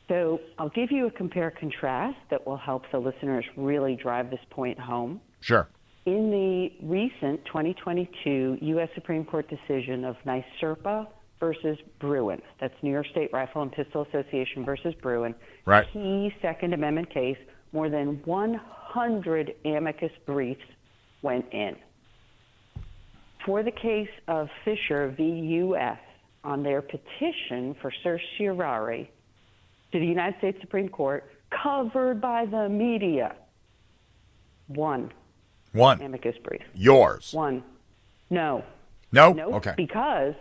So 0.08 0.40
I'll 0.58 0.70
give 0.70 0.90
you 0.90 1.06
a 1.06 1.10
compare 1.10 1.50
contrast 1.50 2.18
that 2.30 2.46
will 2.46 2.56
help 2.56 2.82
the 2.90 2.98
listeners 2.98 3.44
really 3.56 3.94
drive 3.94 4.30
this 4.30 4.40
point 4.50 4.78
home. 4.78 5.20
Sure. 5.40 5.68
In 6.06 6.30
the 6.30 6.70
recent 6.84 7.44
2022 7.44 8.58
U.S. 8.60 8.88
Supreme 8.94 9.24
Court 9.24 9.48
decision 9.48 10.04
of 10.04 10.16
NYSRPA 10.26 11.06
versus 11.38 11.78
Bruen, 12.00 12.42
that's 12.60 12.74
New 12.82 12.90
York 12.90 13.06
State 13.12 13.30
Rifle 13.32 13.62
and 13.62 13.70
Pistol 13.70 14.06
Association 14.08 14.64
versus 14.64 14.94
Bruen, 15.00 15.34
right. 15.66 15.86
key 15.92 16.34
Second 16.42 16.74
Amendment 16.74 17.12
case, 17.12 17.38
more 17.72 17.88
than 17.88 18.20
100 18.24 18.60
amicus 19.64 20.12
briefs 20.26 20.64
went 21.22 21.46
in. 21.52 21.76
For 23.44 23.62
the 23.62 23.70
case 23.70 24.10
of 24.28 24.48
Fisher 24.64 25.14
v. 25.16 25.22
U.S. 25.24 25.98
on 26.44 26.62
their 26.62 26.82
petition 26.82 27.74
for 27.80 27.92
certiorari 28.02 29.10
to 29.92 29.98
the 29.98 30.06
United 30.06 30.38
States 30.38 30.58
Supreme 30.60 30.88
Court, 30.88 31.30
covered 31.62 32.20
by 32.20 32.46
the 32.46 32.68
media, 32.68 33.34
one 34.68 35.10
one. 35.72 36.02
Amicus 36.02 36.36
brief. 36.42 36.62
Yours. 36.74 37.32
One. 37.32 37.62
No. 38.28 38.64
No? 39.12 39.32
Nope, 39.32 39.54
okay. 39.54 39.74
Because 39.76 40.34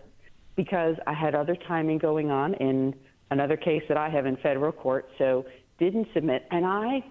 because 0.55 0.95
I 1.07 1.13
had 1.13 1.35
other 1.35 1.55
timing 1.55 1.99
going 1.99 2.31
on 2.31 2.53
in 2.55 2.93
another 3.31 3.55
case 3.55 3.83
that 3.88 3.95
I 3.97 4.09
have 4.09 4.25
in 4.25 4.35
federal 4.38 4.73
court, 4.73 5.09
so 5.17 5.45
didn't 5.77 6.07
submit. 6.13 6.45
And 6.51 6.65
I 6.65 7.03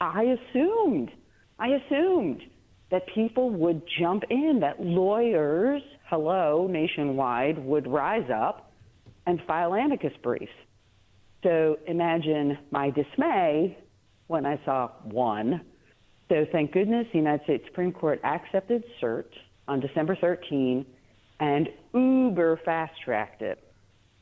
I 0.00 0.36
assumed 0.50 1.10
I 1.58 1.68
assumed 1.68 2.42
that 2.90 3.02
people 3.14 3.50
would 3.50 3.82
jump 3.98 4.22
in, 4.30 4.60
that 4.60 4.80
lawyers, 4.80 5.82
hello, 6.08 6.68
nationwide, 6.70 7.58
would 7.58 7.86
rise 7.86 8.30
up 8.30 8.72
and 9.26 9.40
file 9.46 9.74
amicus 9.74 10.12
briefs. 10.22 10.52
So 11.42 11.78
imagine 11.86 12.58
my 12.70 12.90
dismay 12.90 13.76
when 14.28 14.46
I 14.46 14.60
saw 14.64 14.90
one 15.02 15.62
so 16.28 16.44
thank 16.52 16.72
goodness 16.72 17.06
the 17.12 17.18
United 17.18 17.44
States 17.44 17.64
Supreme 17.66 17.92
Court 17.92 18.20
accepted 18.22 18.84
cert 19.02 19.28
on 19.66 19.80
December 19.80 20.16
13 20.20 20.84
and 21.40 21.68
uber 21.94 22.60
fast 22.64 22.92
tracked 23.02 23.40
it. 23.40 23.58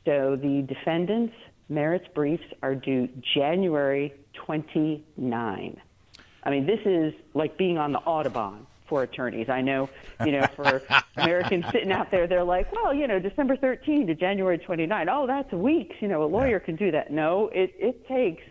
So 0.05 0.37
the 0.41 0.65
defendants' 0.67 1.33
merits 1.69 2.07
briefs 2.13 2.45
are 2.61 2.75
due 2.75 3.09
January 3.33 4.13
29. 4.33 5.81
I 6.43 6.49
mean, 6.49 6.65
this 6.65 6.79
is 6.85 7.13
like 7.33 7.57
being 7.57 7.77
on 7.77 7.91
the 7.91 7.99
Autobahn 7.99 8.65
for 8.87 9.03
attorneys. 9.03 9.49
I 9.49 9.61
know, 9.61 9.89
you 10.25 10.31
know, 10.31 10.47
for 10.55 10.81
Americans 11.17 11.65
sitting 11.71 11.91
out 11.91 12.09
there, 12.09 12.25
they're 12.25 12.43
like, 12.43 12.71
well, 12.71 12.93
you 12.93 13.07
know, 13.07 13.19
December 13.19 13.57
13 13.57 14.07
to 14.07 14.15
January 14.15 14.57
29. 14.57 15.09
Oh, 15.09 15.27
that's 15.27 15.51
weeks. 15.51 15.95
You 15.99 16.07
know, 16.07 16.23
a 16.23 16.25
lawyer 16.25 16.59
can 16.59 16.75
do 16.75 16.91
that. 16.91 17.11
No, 17.11 17.49
it, 17.49 17.75
it 17.77 18.07
takes 18.07 18.43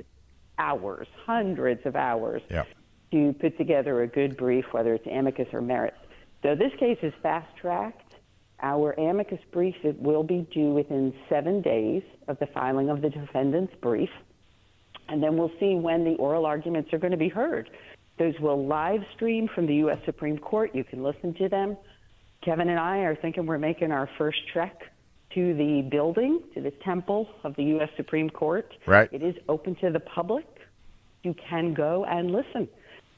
hours, 0.59 1.07
hundreds 1.25 1.87
of 1.87 1.97
hours, 1.97 2.43
to 3.13 3.33
put 3.35 3.57
together 3.57 4.03
a 4.03 4.07
good 4.07 4.37
brief, 4.37 4.67
whether 4.73 4.95
it's 4.95 5.07
amicus 5.07 5.49
or 5.53 5.63
merits. 5.63 5.97
So 6.43 6.55
this 6.55 6.73
case 6.79 6.99
is 7.03 7.13
fast 7.23 7.49
tracked. 7.57 8.06
Our 8.63 8.93
amicus 8.93 9.41
brief 9.53 9.75
will 9.85 10.23
be 10.23 10.47
due 10.53 10.73
within 10.73 11.13
seven 11.29 11.61
days 11.61 12.03
of 12.27 12.39
the 12.39 12.47
filing 12.47 12.89
of 12.89 13.03
the 13.03 13.11
defendant's 13.11 13.75
brief, 13.83 14.09
and 15.09 15.23
then 15.23 15.37
we'll 15.37 15.53
see 15.61 15.75
when 15.75 16.05
the 16.05 16.15
oral 16.15 16.47
arguments 16.47 16.93
are 16.93 16.99
going 16.99 17.11
to 17.11 17.17
be 17.19 17.29
heard. 17.29 17.69
Those 18.19 18.35
will 18.41 18.67
live 18.67 19.01
stream 19.15 19.47
from 19.55 19.67
the 19.67 19.75
U.S. 19.77 19.99
Supreme 20.07 20.39
Court. 20.39 20.75
You 20.75 20.85
can 20.85 21.03
listen 21.03 21.35
to 21.35 21.49
them. 21.51 21.77
Kevin 22.43 22.71
and 22.71 22.79
I 22.81 22.99
are 23.01 23.15
thinking 23.15 23.45
we're 23.45 23.59
making 23.59 23.93
our 23.93 24.09
first 24.17 24.39
trek 24.53 24.81
to 25.35 25.55
the 25.55 25.87
building, 25.91 26.41
to 26.55 26.63
the 26.63 26.71
temple 26.71 27.29
of 27.45 27.55
the 27.57 27.65
U.S. 27.65 27.91
Supreme 27.97 28.31
Court. 28.31 28.73
Right. 28.87 29.09
It 29.13 29.23
is 29.23 29.35
open 29.51 29.75
to 29.83 29.91
the 29.91 30.01
public. 30.01 30.47
You 31.25 31.35
can 31.51 31.75
go 31.75 32.07
and 32.07 32.31
listen 32.31 32.69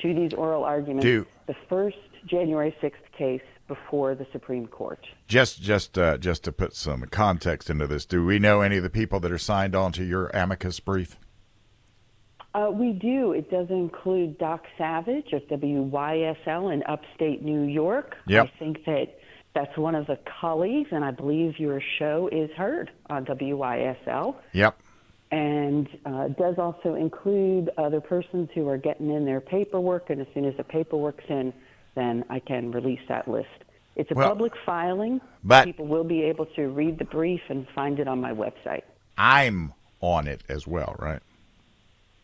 to 0.01 0.15
these 0.15 0.33
oral 0.35 0.65
arguments. 0.65 1.05
Do- 1.05 1.27
The 1.47 1.55
first 1.69 1.97
January 2.27 2.75
6th 2.83 2.95
case 3.17 3.41
before 3.69 4.15
the 4.15 4.27
Supreme 4.33 4.67
Court. 4.67 5.07
Just 5.29 5.63
just 5.63 5.97
uh, 5.97 6.19
just 6.19 6.43
to 6.45 6.53
put 6.53 6.75
some 6.75 7.03
context 7.03 7.71
into 7.71 7.87
this, 7.87 8.05
do 8.07 8.25
we 8.25 8.39
know 8.39 8.63
any 8.63 8.79
of 8.79 8.83
the 8.83 8.91
people 8.91 9.21
that 9.21 9.31
are 9.31 9.39
signed 9.39 9.77
on 9.77 9.93
to 9.93 10.05
your 10.05 10.29
amicus 10.29 10.81
brief? 10.81 11.17
Uh, 12.55 12.71
we 12.71 12.93
do. 12.93 13.33
It 13.33 13.51
does 13.51 13.69
include 13.71 14.39
Doc 14.39 14.65
Savage 14.79 15.33
of 15.33 15.43
WYSL 15.43 16.73
in 16.73 16.83
upstate 16.89 17.43
New 17.43 17.65
York. 17.65 18.17
Yep. 18.27 18.47
I 18.47 18.59
think 18.59 18.85
that 18.87 19.19
that's 19.55 19.77
one 19.77 19.95
of 19.95 20.07
the 20.07 20.19
colleagues, 20.41 20.89
and 20.91 21.05
I 21.05 21.11
believe 21.11 21.59
your 21.59 21.81
show 21.99 22.29
is 22.33 22.51
heard 22.57 22.91
on 23.11 23.27
WYSL. 23.27 24.37
Yep. 24.53 24.81
And 25.31 25.89
uh, 26.07 26.29
does 26.29 26.55
also 26.59 26.95
include 26.95 27.71
other 27.77 28.01
persons 28.01 28.49
who 28.55 28.67
are 28.69 28.79
getting 28.79 29.11
in 29.11 29.27
their 29.27 29.41
paperwork, 29.43 30.09
and 30.09 30.21
as 30.23 30.27
soon 30.33 30.47
as 30.47 30.57
the 30.57 30.65
paperwork's 30.65 31.25
in, 31.29 31.53
then 31.95 32.25
I 32.31 32.39
can 32.41 32.71
release 32.73 33.01
that 33.09 33.29
list. 33.29 33.49
It's 33.97 34.11
a 34.11 34.15
Well, 34.15 34.29
public 34.29 34.53
filing. 34.65 35.21
but- 35.43 35.65
People 35.65 35.87
will 35.87 36.05
be 36.05 36.23
able 36.23 36.47
to 36.47 36.69
read 36.69 36.99
the 36.99 37.05
brief 37.05 37.41
and 37.49 37.67
find 37.75 37.99
it 37.99 38.07
on 38.09 38.21
my 38.21 38.33
website. 38.33 38.83
I'm 39.17 39.73
on 40.01 40.29
it 40.29 40.43
as 40.49 40.67
well, 40.67 40.95
right? 40.99 41.21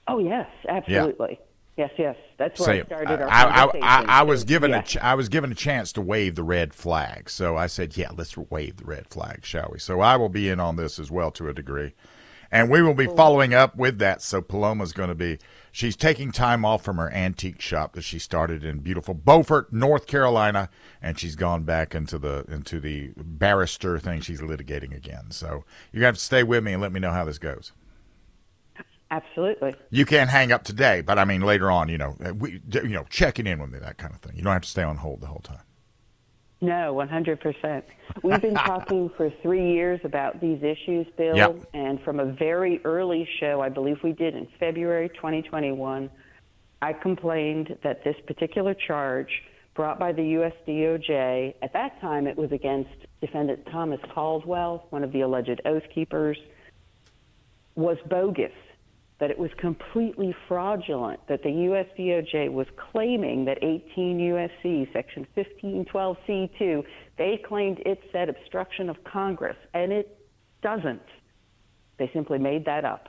Oh, 0.06 0.18
yes, 0.18 0.48
absolutely. 0.68 1.40
Yes, 1.76 1.90
yes. 1.98 2.14
That's 2.36 2.60
where 2.60 2.66
Say, 2.66 2.80
I 2.82 2.84
started 2.84 3.20
our 3.22 3.28
I, 3.28 3.40
I, 3.42 3.54
conversation. 3.66 3.82
I, 3.88 4.04
I 4.20 4.22
was 4.22 4.44
given 4.44 4.70
yeah. 4.70 4.78
a 4.78 4.82
ch- 4.84 4.96
I 4.98 5.14
was 5.16 5.28
given 5.28 5.50
a 5.50 5.56
chance 5.56 5.92
to 5.94 6.00
wave 6.00 6.36
the 6.36 6.44
red 6.44 6.72
flag, 6.72 7.28
so 7.28 7.56
I 7.56 7.66
said, 7.66 7.96
"Yeah, 7.96 8.10
let's 8.16 8.36
wave 8.36 8.76
the 8.76 8.84
red 8.84 9.08
flag, 9.08 9.44
shall 9.44 9.70
we?" 9.72 9.80
So 9.80 9.98
I 10.00 10.14
will 10.16 10.28
be 10.28 10.48
in 10.48 10.60
on 10.60 10.76
this 10.76 11.00
as 11.00 11.10
well 11.10 11.32
to 11.32 11.48
a 11.48 11.52
degree, 11.52 11.92
and 12.54 12.70
we 12.70 12.80
will 12.80 12.94
be 12.94 13.08
following 13.08 13.52
up 13.52 13.74
with 13.74 13.98
that. 13.98 14.22
So 14.22 14.40
Paloma's 14.40 14.92
going 14.92 15.08
to 15.08 15.14
be 15.16 15.38
she's 15.72 15.96
taking 15.96 16.30
time 16.30 16.64
off 16.64 16.84
from 16.84 16.98
her 16.98 17.10
antique 17.10 17.60
shop 17.60 17.94
that 17.94 18.02
she 18.02 18.20
started 18.20 18.64
in 18.64 18.78
beautiful 18.78 19.12
Beaufort, 19.12 19.72
North 19.72 20.06
Carolina, 20.06 20.70
and 21.02 21.18
she's 21.18 21.34
gone 21.34 21.64
back 21.64 21.96
into 21.96 22.16
the 22.16 22.44
into 22.48 22.78
the 22.78 23.10
barrister 23.16 23.98
thing. 23.98 24.20
She's 24.20 24.40
litigating 24.40 24.96
again, 24.96 25.32
so 25.32 25.64
you 25.92 26.04
have 26.04 26.14
to 26.14 26.20
stay 26.20 26.44
with 26.44 26.62
me 26.62 26.72
and 26.72 26.80
let 26.80 26.92
me 26.92 27.00
know 27.00 27.10
how 27.10 27.24
this 27.24 27.38
goes. 27.38 27.72
Absolutely. 29.10 29.74
You 29.90 30.06
can't 30.06 30.30
hang 30.30 30.52
up 30.52 30.62
today, 30.62 31.00
but 31.00 31.18
I 31.18 31.24
mean 31.24 31.40
later 31.40 31.70
on, 31.72 31.88
you 31.88 31.98
know, 31.98 32.16
we, 32.38 32.62
you 32.72 32.88
know, 32.88 33.04
checking 33.10 33.48
in 33.48 33.60
with 33.60 33.70
me, 33.70 33.80
that 33.80 33.98
kind 33.98 34.14
of 34.14 34.20
thing. 34.20 34.36
You 34.36 34.42
don't 34.42 34.52
have 34.52 34.62
to 34.62 34.68
stay 34.68 34.82
on 34.82 34.98
hold 34.98 35.20
the 35.20 35.26
whole 35.26 35.42
time. 35.42 35.60
No, 36.64 36.94
100%. 36.94 37.82
We've 38.22 38.40
been 38.40 38.54
talking 38.72 39.10
for 39.16 39.30
three 39.42 39.72
years 39.72 40.00
about 40.04 40.40
these 40.40 40.62
issues, 40.62 41.06
Bill, 41.16 41.36
Yep. 41.36 41.66
and 41.74 42.00
from 42.02 42.20
a 42.20 42.24
very 42.26 42.80
early 42.84 43.28
show, 43.40 43.60
I 43.60 43.68
believe 43.68 44.02
we 44.02 44.12
did 44.12 44.34
in 44.34 44.48
February 44.58 45.08
2021, 45.10 46.10
I 46.82 46.92
complained 46.92 47.76
that 47.82 48.04
this 48.04 48.16
particular 48.26 48.74
charge 48.74 49.28
brought 49.74 49.98
by 49.98 50.12
the 50.12 50.24
U.S. 50.38 50.52
DOJ, 50.66 51.54
at 51.62 51.72
that 51.72 52.00
time 52.00 52.26
it 52.26 52.36
was 52.36 52.52
against 52.52 52.90
defendant 53.20 53.66
Thomas 53.70 54.00
Caldwell, 54.14 54.86
one 54.90 55.02
of 55.02 55.12
the 55.12 55.22
alleged 55.22 55.60
oath 55.64 55.82
keepers, 55.94 56.38
was 57.74 57.96
bogus, 58.08 58.52
that 59.20 59.30
it 59.30 59.38
was 59.38 59.50
completely 59.58 60.34
fraudulent, 60.48 61.20
that 61.28 61.42
the 61.42 61.50
U.S. 61.50 61.86
DOJ 61.98 62.52
was 62.52 62.66
claiming 62.90 63.44
that 63.44 63.58
18 63.62 64.18
U.S.C. 64.18 64.88
Section 64.92 65.26
1512C2, 65.36 66.84
they 67.16 67.40
claimed 67.46 67.80
it 67.86 68.00
said 68.12 68.28
obstruction 68.28 68.90
of 68.90 68.96
Congress, 69.04 69.56
and 69.72 69.92
it 69.92 70.18
doesn't. 70.62 71.02
They 71.98 72.10
simply 72.12 72.38
made 72.38 72.64
that 72.64 72.84
up. 72.84 73.08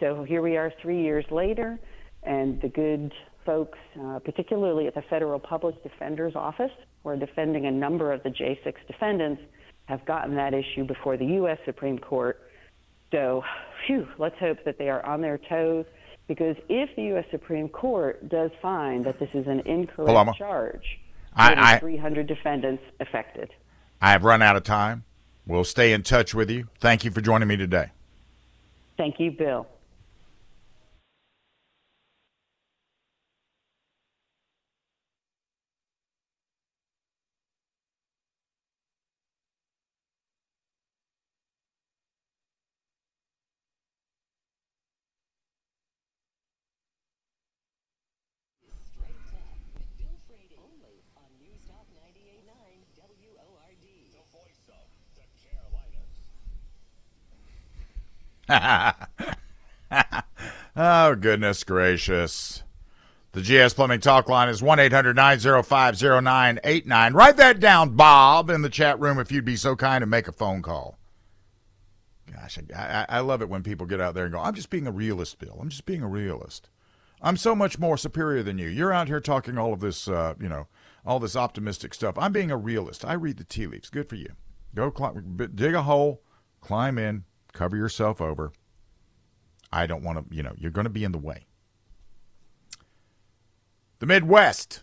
So 0.00 0.24
here 0.24 0.42
we 0.42 0.56
are 0.56 0.72
three 0.82 1.02
years 1.02 1.24
later, 1.30 1.78
and 2.24 2.60
the 2.60 2.68
good 2.68 3.12
folks, 3.46 3.78
uh, 4.02 4.18
particularly 4.18 4.86
at 4.88 4.94
the 4.94 5.02
Federal 5.08 5.38
Public 5.38 5.82
Defender's 5.82 6.34
Office, 6.34 6.72
who 7.02 7.10
are 7.10 7.16
defending 7.16 7.66
a 7.66 7.70
number 7.70 8.12
of 8.12 8.22
the 8.22 8.30
J6 8.30 8.74
defendants, 8.88 9.42
have 9.86 10.04
gotten 10.06 10.34
that 10.34 10.54
issue 10.54 10.84
before 10.84 11.16
the 11.16 11.26
U.S. 11.26 11.58
Supreme 11.64 11.98
Court. 11.98 12.40
So, 13.14 13.44
phew, 13.86 14.08
let's 14.18 14.36
hope 14.40 14.64
that 14.64 14.76
they 14.76 14.88
are 14.88 15.04
on 15.06 15.20
their 15.20 15.38
toes, 15.38 15.84
because 16.26 16.56
if 16.68 16.90
the 16.96 17.02
U.S. 17.04 17.24
Supreme 17.30 17.68
Court 17.68 18.28
does 18.28 18.50
find 18.60 19.06
that 19.06 19.20
this 19.20 19.28
is 19.34 19.46
an 19.46 19.60
incorrect 19.60 20.08
Paloma. 20.08 20.34
charge, 20.36 20.98
I- 21.36 21.54
there 21.54 21.56
will 21.56 21.62
be 21.62 21.68
I- 21.68 21.78
300 21.78 22.26
defendants 22.26 22.82
affected. 22.98 23.50
I 24.02 24.10
have 24.10 24.24
run 24.24 24.42
out 24.42 24.56
of 24.56 24.64
time. 24.64 25.04
We'll 25.46 25.62
stay 25.62 25.92
in 25.92 26.02
touch 26.02 26.34
with 26.34 26.50
you. 26.50 26.66
Thank 26.80 27.04
you 27.04 27.12
for 27.12 27.20
joining 27.20 27.46
me 27.46 27.56
today. 27.56 27.90
Thank 28.96 29.20
you. 29.20 29.30
Bill 29.30 29.66
Frady 50.28 50.56
only 50.60 51.00
on 51.16 51.30
News 51.40 51.62
Talk 51.68 51.86
98.9 51.96 52.84
WORD. 52.96 53.86
The 54.12 54.24
voice 54.32 54.62
of 54.68 54.86
the 55.16 55.26
Carolinas. 55.40 56.14
Oh, 60.76 61.14
goodness 61.14 61.62
gracious. 61.62 62.64
The 63.30 63.42
GS 63.42 63.74
Plumbing 63.74 64.00
Talk 64.00 64.28
line 64.28 64.48
is 64.48 64.62
1 64.62 64.80
800 64.80 65.14
905 65.14 66.02
0989. 66.02 67.12
Write 67.14 67.36
that 67.36 67.60
down, 67.60 67.90
Bob, 67.96 68.50
in 68.50 68.62
the 68.62 68.68
chat 68.68 68.98
room 68.98 69.18
if 69.18 69.30
you'd 69.30 69.44
be 69.44 69.56
so 69.56 69.76
kind 69.76 70.02
and 70.02 70.10
make 70.10 70.26
a 70.26 70.32
phone 70.32 70.62
call. 70.62 70.98
Gosh, 72.32 72.58
I, 72.74 73.06
I, 73.08 73.20
love 73.20 73.40
it 73.42 73.48
when 73.48 73.62
people 73.62 73.86
get 73.86 74.00
out 74.00 74.14
there 74.14 74.24
and 74.24 74.32
go, 74.32 74.40
I'm 74.40 74.54
just 74.54 74.70
being 74.70 74.86
a 74.86 74.92
realist, 74.92 75.38
Bill. 75.38 75.58
I'm 75.60 75.68
just 75.68 75.86
being 75.86 76.02
a 76.02 76.08
realist. 76.08 76.68
I'm 77.22 77.36
so 77.36 77.54
much 77.54 77.78
more 77.78 77.96
superior 77.96 78.42
than 78.42 78.58
you. 78.58 78.66
You're 78.66 78.92
out 78.92 79.08
here 79.08 79.20
talking 79.20 79.58
all 79.58 79.72
of 79.72 79.80
this, 79.80 80.08
uh, 80.08 80.34
you 80.40 80.48
know, 80.48 80.66
all 81.06 81.20
this 81.20 81.36
optimistic 81.36 81.94
stuff. 81.94 82.16
I'm 82.18 82.32
being 82.32 82.50
a 82.50 82.56
realist. 82.56 83.04
I 83.04 83.12
read 83.12 83.36
the 83.36 83.44
tea 83.44 83.66
leaves. 83.66 83.90
Good 83.90 84.08
for 84.08 84.16
you. 84.16 84.30
Go 84.74 84.90
climb, 84.90 85.36
dig 85.54 85.74
a 85.74 85.82
hole, 85.82 86.22
climb 86.60 86.98
in, 86.98 87.24
cover 87.54 87.76
yourself 87.76 88.20
over. 88.20 88.52
I 89.72 89.86
don't 89.86 90.04
want 90.04 90.28
to, 90.30 90.34
you 90.34 90.42
know, 90.42 90.52
you're 90.58 90.70
going 90.70 90.84
to 90.84 90.90
be 90.90 91.04
in 91.04 91.12
the 91.12 91.18
way. 91.18 91.46
The 94.00 94.06
Midwest. 94.06 94.82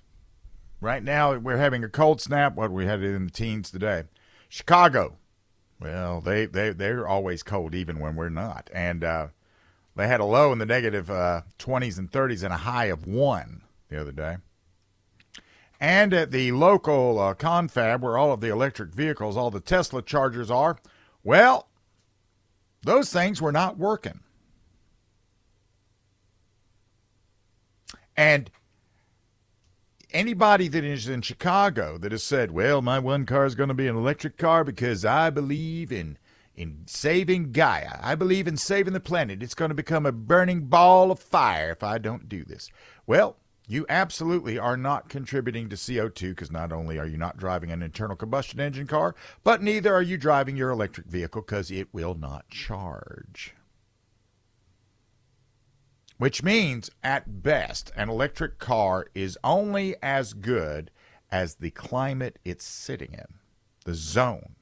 Right 0.82 1.04
now, 1.04 1.38
we're 1.38 1.58
having 1.58 1.84
a 1.84 1.90
cold 1.90 2.20
snap. 2.20 2.56
What 2.56 2.72
we 2.72 2.86
had 2.86 3.04
it 3.04 3.14
in 3.14 3.26
the 3.26 3.32
teens 3.32 3.70
today. 3.70 4.06
Chicago. 4.50 5.18
Well, 5.80 6.22
they, 6.22 6.48
they, 6.48 6.72
they're 6.72 7.08
always 7.08 7.44
cold, 7.44 7.76
even 7.76 8.00
when 8.00 8.16
we're 8.16 8.30
not. 8.30 8.70
And 8.74 9.04
uh, 9.04 9.28
they 9.96 10.08
had 10.08 10.20
a 10.20 10.26
low 10.26 10.52
in 10.52 10.58
the 10.58 10.66
negative, 10.66 11.12
uh, 11.12 11.42
20s 11.60 12.00
and 12.00 12.12
30s 12.12 12.44
and 12.44 12.54
a 12.54 12.58
high 12.58 12.86
of 12.86 13.06
1 13.06 13.62
the 13.90 14.02
other 14.02 14.12
day. 14.12 14.38
And 15.80 16.14
at 16.14 16.32
the 16.32 16.52
local 16.52 17.20
uh, 17.20 17.34
confab, 17.34 18.04
where 18.04 18.18
all 18.18 18.32
of 18.32 18.42
the 18.42 18.50
electric 18.50 18.94
vehicles, 18.94 19.36
all 19.38 19.50
the 19.50 19.60
Tesla 19.60 20.02
chargers 20.02 20.52
are, 20.52 20.78
well, 21.24 21.68
those 22.84 23.12
things 23.12 23.42
were 23.42 23.52
not 23.52 23.78
working. 23.78 24.22
And 28.18 28.52
anybody 30.12 30.68
that 30.68 30.84
is 30.84 31.08
in 31.08 31.22
Chicago 31.22 31.98
that 31.98 32.12
has 32.12 32.24
said, 32.24 32.52
"Well, 32.52 32.82
my 32.82 33.00
one 33.00 33.26
car 33.26 33.46
is 33.46 33.56
going 33.56 33.70
to 33.70 33.74
be 33.74 33.88
an 33.88 33.96
electric 33.96 34.38
car 34.38 34.64
because 34.64 35.06
I 35.06 35.30
believe 35.30 35.92
in 35.92 36.18
in 36.54 36.84
saving 36.86 37.54
Gaia. 37.54 37.98
I 38.02 38.16
believe 38.16 38.48
in 38.48 38.58
saving 38.58 38.94
the 38.94 39.00
planet. 39.00 39.42
It's 39.42 39.56
going 39.56 39.70
to 39.70 39.76
become 39.76 40.06
a 40.06 40.12
burning 40.12 40.66
ball 40.66 41.12
of 41.12 41.20
fire 41.20 41.72
if 41.72 41.84
I 41.84 41.98
don't 41.98 42.30
do 42.30 42.44
this." 42.44 42.70
Well, 43.08 43.38
you 43.68 43.86
absolutely 43.90 44.58
are 44.60 44.76
not 44.76 45.08
contributing 45.10 45.70
to 45.70 45.76
CO2 45.76 46.30
because 46.30 46.52
not 46.52 46.72
only 46.74 47.00
are 47.00 47.08
you 47.08 47.18
not 47.18 47.38
driving 47.38 47.72
an 47.72 47.82
internal 47.82 48.16
combustion 48.18 48.60
engine 48.60 48.88
car, 48.88 49.16
but 49.44 49.62
neither 49.62 49.94
are 49.94 50.02
you 50.02 50.18
driving 50.18 50.58
your 50.58 50.72
electric 50.72 51.08
vehicle 51.08 51.42
because 51.42 51.72
it 51.72 51.88
will 51.94 52.16
not 52.16 52.50
charge. 52.50 53.56
which 56.22 56.44
means 56.44 56.92
at 57.04 57.42
best 57.42 57.92
an 57.96 58.08
electric 58.08 58.60
car 58.60 59.08
is 59.16 59.40
only 59.44 59.96
as 60.04 60.34
good 60.34 60.92
as 61.32 61.56
the 61.56 61.72
climate 61.72 62.38
it's 62.46 62.64
sitting 62.64 63.12
in, 63.14 63.26
the 63.86 63.96
zone. 63.96 64.54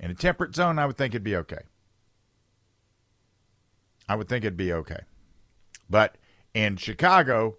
In 0.00 0.10
a 0.10 0.14
temperate 0.14 0.54
zone, 0.54 0.78
I 0.78 0.86
would 0.86 0.96
think 0.96 1.12
it'd 1.12 1.22
be 1.22 1.36
okay. 1.36 1.64
I 4.08 4.14
would 4.16 4.26
think 4.26 4.42
it'd 4.42 4.56
be 4.56 4.72
okay. 4.72 5.00
But 5.90 6.16
in 6.54 6.78
Chicago, 6.78 7.56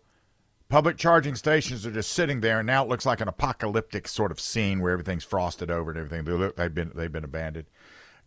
public 0.69 0.97
charging 0.97 1.35
stations 1.35 1.85
are 1.85 1.91
just 1.91 2.11
sitting 2.11 2.41
there, 2.41 2.59
and 2.59 2.67
now 2.67 2.83
it 2.83 2.89
looks 2.89 3.05
like 3.05 3.21
an 3.21 3.27
apocalyptic 3.27 4.07
sort 4.07 4.31
of 4.31 4.39
scene 4.39 4.81
where 4.81 4.91
everything's 4.91 5.23
frosted 5.23 5.71
over 5.71 5.91
and 5.91 5.99
everything. 5.99 6.25
They 6.25 6.31
look, 6.31 6.55
they've 6.55 6.73
been 6.73 6.91
they've 6.95 7.11
been 7.11 7.23
abandoned. 7.23 7.67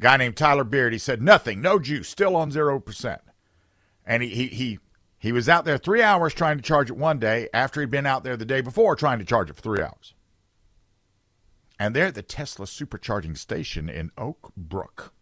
guy 0.01 0.17
named 0.17 0.37
Tyler 0.37 0.65
Beard, 0.65 0.93
he 0.93 0.99
said 0.99 1.23
nothing, 1.23 1.61
no 1.61 1.79
juice, 1.79 2.09
still 2.09 2.37
on 2.37 2.51
zero 2.51 2.81
percent, 2.81 3.21
and 4.07 4.23
he 4.23 4.29
he 4.31 4.47
he 4.49 4.79
he 5.19 5.33
was 5.33 5.49
out 5.49 5.67
there 5.67 5.77
three 5.79 6.03
hours 6.03 6.33
trying 6.33 6.57
to 6.57 6.63
charge 6.63 6.91
it 6.91 6.97
one 6.97 7.19
day 7.19 7.49
after 7.53 7.81
he'd 7.81 7.91
been 7.91 8.07
out 8.07 8.25
there 8.25 8.39
the 8.39 8.47
day 8.47 8.63
before 8.63 8.97
trying 8.97 9.19
to 9.19 9.25
charge 9.25 9.51
it 9.51 9.57
for 9.57 9.63
three 9.63 9.83
hours. 9.83 10.15
And 11.79 11.95
they're 11.95 12.07
at 12.07 12.15
the 12.15 12.23
Tesla 12.23 12.67
supercharging 12.67 13.37
station 13.37 13.89
in 13.89 14.11
Oak 14.19 14.53
Brook. 14.57 15.13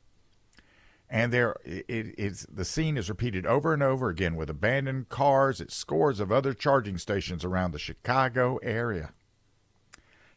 And 1.10 1.32
there, 1.32 1.56
it, 1.64 2.14
it's 2.18 2.44
the 2.46 2.64
scene 2.64 2.98
is 2.98 3.08
repeated 3.08 3.46
over 3.46 3.72
and 3.72 3.82
over 3.82 4.10
again 4.10 4.36
with 4.36 4.50
abandoned 4.50 5.08
cars 5.08 5.60
at 5.60 5.70
scores 5.70 6.20
of 6.20 6.30
other 6.30 6.52
charging 6.52 6.98
stations 6.98 7.44
around 7.44 7.72
the 7.72 7.78
Chicago 7.78 8.58
area. 8.62 9.12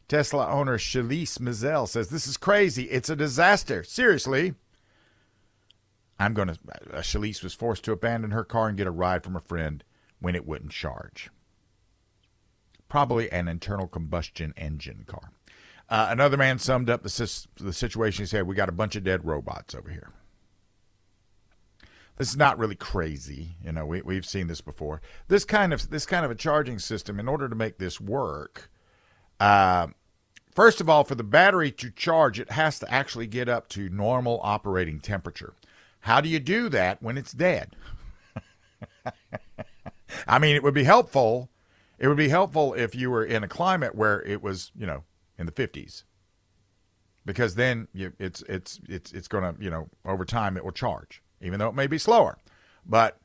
Tesla 0.08 0.48
owner 0.48 0.78
Shalise 0.78 1.40
Mazel 1.40 1.88
says, 1.88 2.10
This 2.10 2.28
is 2.28 2.38
crazy. 2.38 2.84
It's 2.84 3.10
a 3.10 3.16
disaster. 3.16 3.84
Seriously. 3.84 4.56
I'm 6.20 6.34
going 6.34 6.50
to. 6.50 6.58
Uh, 6.94 7.02
was 7.44 7.54
forced 7.54 7.84
to 7.86 7.92
abandon 7.92 8.32
her 8.32 8.44
car 8.44 8.68
and 8.68 8.78
get 8.78 8.88
a 8.88 8.92
ride 8.92 9.24
from 9.24 9.36
a 9.36 9.42
friend 9.42 9.84
when 10.20 10.36
it 10.36 10.46
wouldn't 10.46 10.72
charge. 10.72 11.30
Probably 12.88 13.32
an 13.32 13.48
internal 13.48 13.88
combustion 13.88 14.54
engine 14.56 15.06
car. 15.08 15.32
Uh, 15.90 16.08
another 16.10 16.38
man 16.38 16.60
summed 16.60 16.90
up 16.90 17.04
the, 17.04 17.48
the 17.60 17.74
situation. 17.74 18.24
He 18.24 18.28
said, 18.28 18.48
We 18.48 18.56
got 18.56 18.70
a 18.70 18.74
bunch 18.74 18.96
of 18.96 19.04
dead 19.04 19.26
robots 19.26 19.74
over 19.74 19.90
here. 19.90 20.12
This 22.22 22.30
is 22.30 22.38
not 22.38 22.60
really 22.60 22.76
crazy. 22.76 23.56
You 23.66 23.72
know, 23.72 23.84
we, 23.84 24.04
we've 24.04 24.28
seen 24.28 24.46
this 24.46 24.62
before. 24.62 25.02
This 25.28 25.44
kind 25.44 25.74
of 25.74 25.90
this 25.90 26.06
kind 26.06 26.24
of 26.24 26.30
a 26.30 26.36
charging 26.36 26.78
system, 26.78 27.20
in 27.20 27.28
order 27.28 27.50
to 27.50 27.56
make 27.56 27.80
this 27.80 28.00
work, 28.00 28.70
uh, 29.40 29.88
first 30.54 30.82
of 30.82 30.88
all, 30.88 31.04
for 31.04 31.16
the 31.16 31.24
battery 31.24 31.72
to 31.72 31.90
charge, 31.90 32.40
it 32.40 32.52
has 32.52 32.78
to 32.78 32.94
actually 32.94 33.26
get 33.26 33.50
up 33.50 33.70
to 33.70 33.90
normal 33.90 34.40
operating 34.44 35.00
temperature. 35.00 35.56
How 36.02 36.22
do 36.22 36.30
you 36.30 36.40
do 36.40 36.70
that 36.70 37.02
when 37.02 37.18
it's 37.18 37.32
dead? 37.32 37.76
I 40.28 40.38
mean, 40.38 40.56
it 40.56 40.62
would 40.62 40.76
be 40.76 40.84
helpful. 40.84 41.50
It 41.98 42.08
would 42.08 42.18
be 42.18 42.30
helpful 42.30 42.76
if 42.76 42.94
you 42.94 43.10
were 43.10 43.26
in 43.26 43.44
a 43.44 43.48
climate 43.48 43.96
where 43.96 44.22
it 44.22 44.44
was, 44.44 44.72
you 44.78 44.86
know, 44.86 45.06
in 45.40 45.48
the 45.48 45.52
50s 45.52 46.04
because 47.26 47.56
then 47.56 47.88
you, 47.96 48.14
it's 48.20 48.44
it's 48.44 48.80
it's 48.88 49.12
it's 49.12 49.28
going 49.28 49.56
to 49.56 49.60
you 49.60 49.72
know 49.72 49.90
over 50.06 50.24
time 50.24 50.56
it 50.56 50.64
will 50.64 50.72
charge 50.72 51.24
even 51.42 51.60
though 51.60 51.70
it 51.70 51.76
may 51.76 51.88
be 51.88 51.98
slower. 51.98 52.38
But 52.86 53.18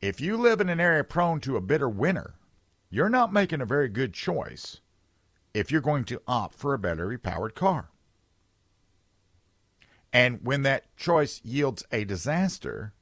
if 0.00 0.20
you 0.20 0.36
live 0.36 0.60
in 0.60 0.68
an 0.68 0.80
area 0.80 1.04
prone 1.04 1.40
to 1.40 1.56
a 1.56 1.60
bitter 1.60 1.88
winter 1.88 2.34
you're 2.94 3.08
not 3.08 3.32
making 3.32 3.60
a 3.60 3.66
very 3.66 3.88
good 3.88 4.14
choice 4.14 4.80
if 5.52 5.72
you're 5.72 5.80
going 5.80 6.04
to 6.04 6.22
opt 6.28 6.54
for 6.54 6.74
a 6.74 6.78
battery 6.78 7.18
powered 7.18 7.56
car. 7.56 7.90
And 10.12 10.38
when 10.44 10.62
that 10.62 10.96
choice 10.96 11.40
yields 11.42 11.84
a 11.90 12.04
disaster 12.04 12.92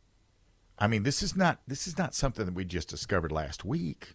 i 0.79 0.87
mean 0.87 1.03
this 1.03 1.22
is 1.22 1.37
not 1.37 1.61
this 1.66 1.87
is 1.87 1.98
not 1.98 2.14
something 2.14 2.46
that 2.46 2.55
we 2.55 2.64
just 2.64 2.88
discovered 2.88 3.31
last 3.31 3.66
week. 3.66 4.14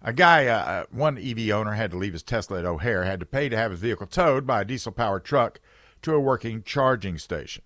A 0.00 0.12
guy, 0.14 0.46
uh, 0.46 0.58
uh 0.58 0.84
one 0.90 1.18
EV 1.18 1.50
owner, 1.50 1.72
had 1.72 1.90
to 1.90 1.98
leave 1.98 2.14
his 2.14 2.22
Tesla 2.22 2.60
at 2.60 2.64
O'Hare, 2.64 3.04
had 3.04 3.20
to 3.20 3.26
pay 3.26 3.50
to 3.50 3.56
have 3.56 3.72
his 3.72 3.80
vehicle 3.80 4.06
towed 4.06 4.46
by 4.46 4.62
a 4.62 4.64
diesel 4.64 4.92
powered 4.92 5.24
truck 5.24 5.60
to 6.00 6.14
a 6.14 6.20
working 6.20 6.62
charging 6.62 7.18
station. 7.18 7.62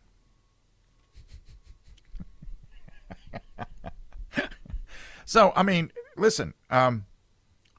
So, 5.30 5.52
I 5.54 5.62
mean, 5.62 5.92
listen, 6.16 6.54
um, 6.70 7.06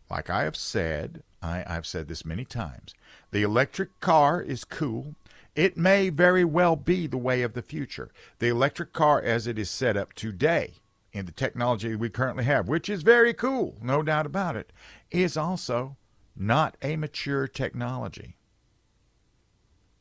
like 0.10 0.30
I 0.30 0.44
have 0.44 0.56
said, 0.56 1.22
I, 1.42 1.66
I've 1.68 1.86
said 1.86 2.08
this 2.08 2.24
many 2.24 2.46
times 2.46 2.96
the 3.32 3.44
electric 3.44 4.00
car 4.00 4.42
is 4.42 4.64
cool. 4.64 5.16
It 5.54 5.76
may 5.76 6.08
very 6.08 6.46
well 6.46 6.78
be 6.78 7.08
the 7.08 7.18
way 7.18 7.42
of 7.42 7.52
the 7.52 7.62
future. 7.62 8.10
The 8.40 8.48
electric 8.48 8.94
car, 8.94 9.22
as 9.22 9.48
it 9.48 9.60
is 9.60 9.70
set 9.70 9.98
up 9.98 10.14
today, 10.14 10.76
in 11.12 11.26
the 11.26 11.34
technology 11.34 11.94
we 11.94 12.10
currently 12.10 12.46
have, 12.46 12.70
which 12.70 12.88
is 12.88 13.04
very 13.04 13.34
cool, 13.34 13.76
no 13.82 14.02
doubt 14.02 14.26
about 14.26 14.56
it, 14.56 14.72
is 15.10 15.36
also 15.36 15.98
not 16.38 16.78
a 16.82 16.96
mature 16.96 17.50
technology. 17.50 18.38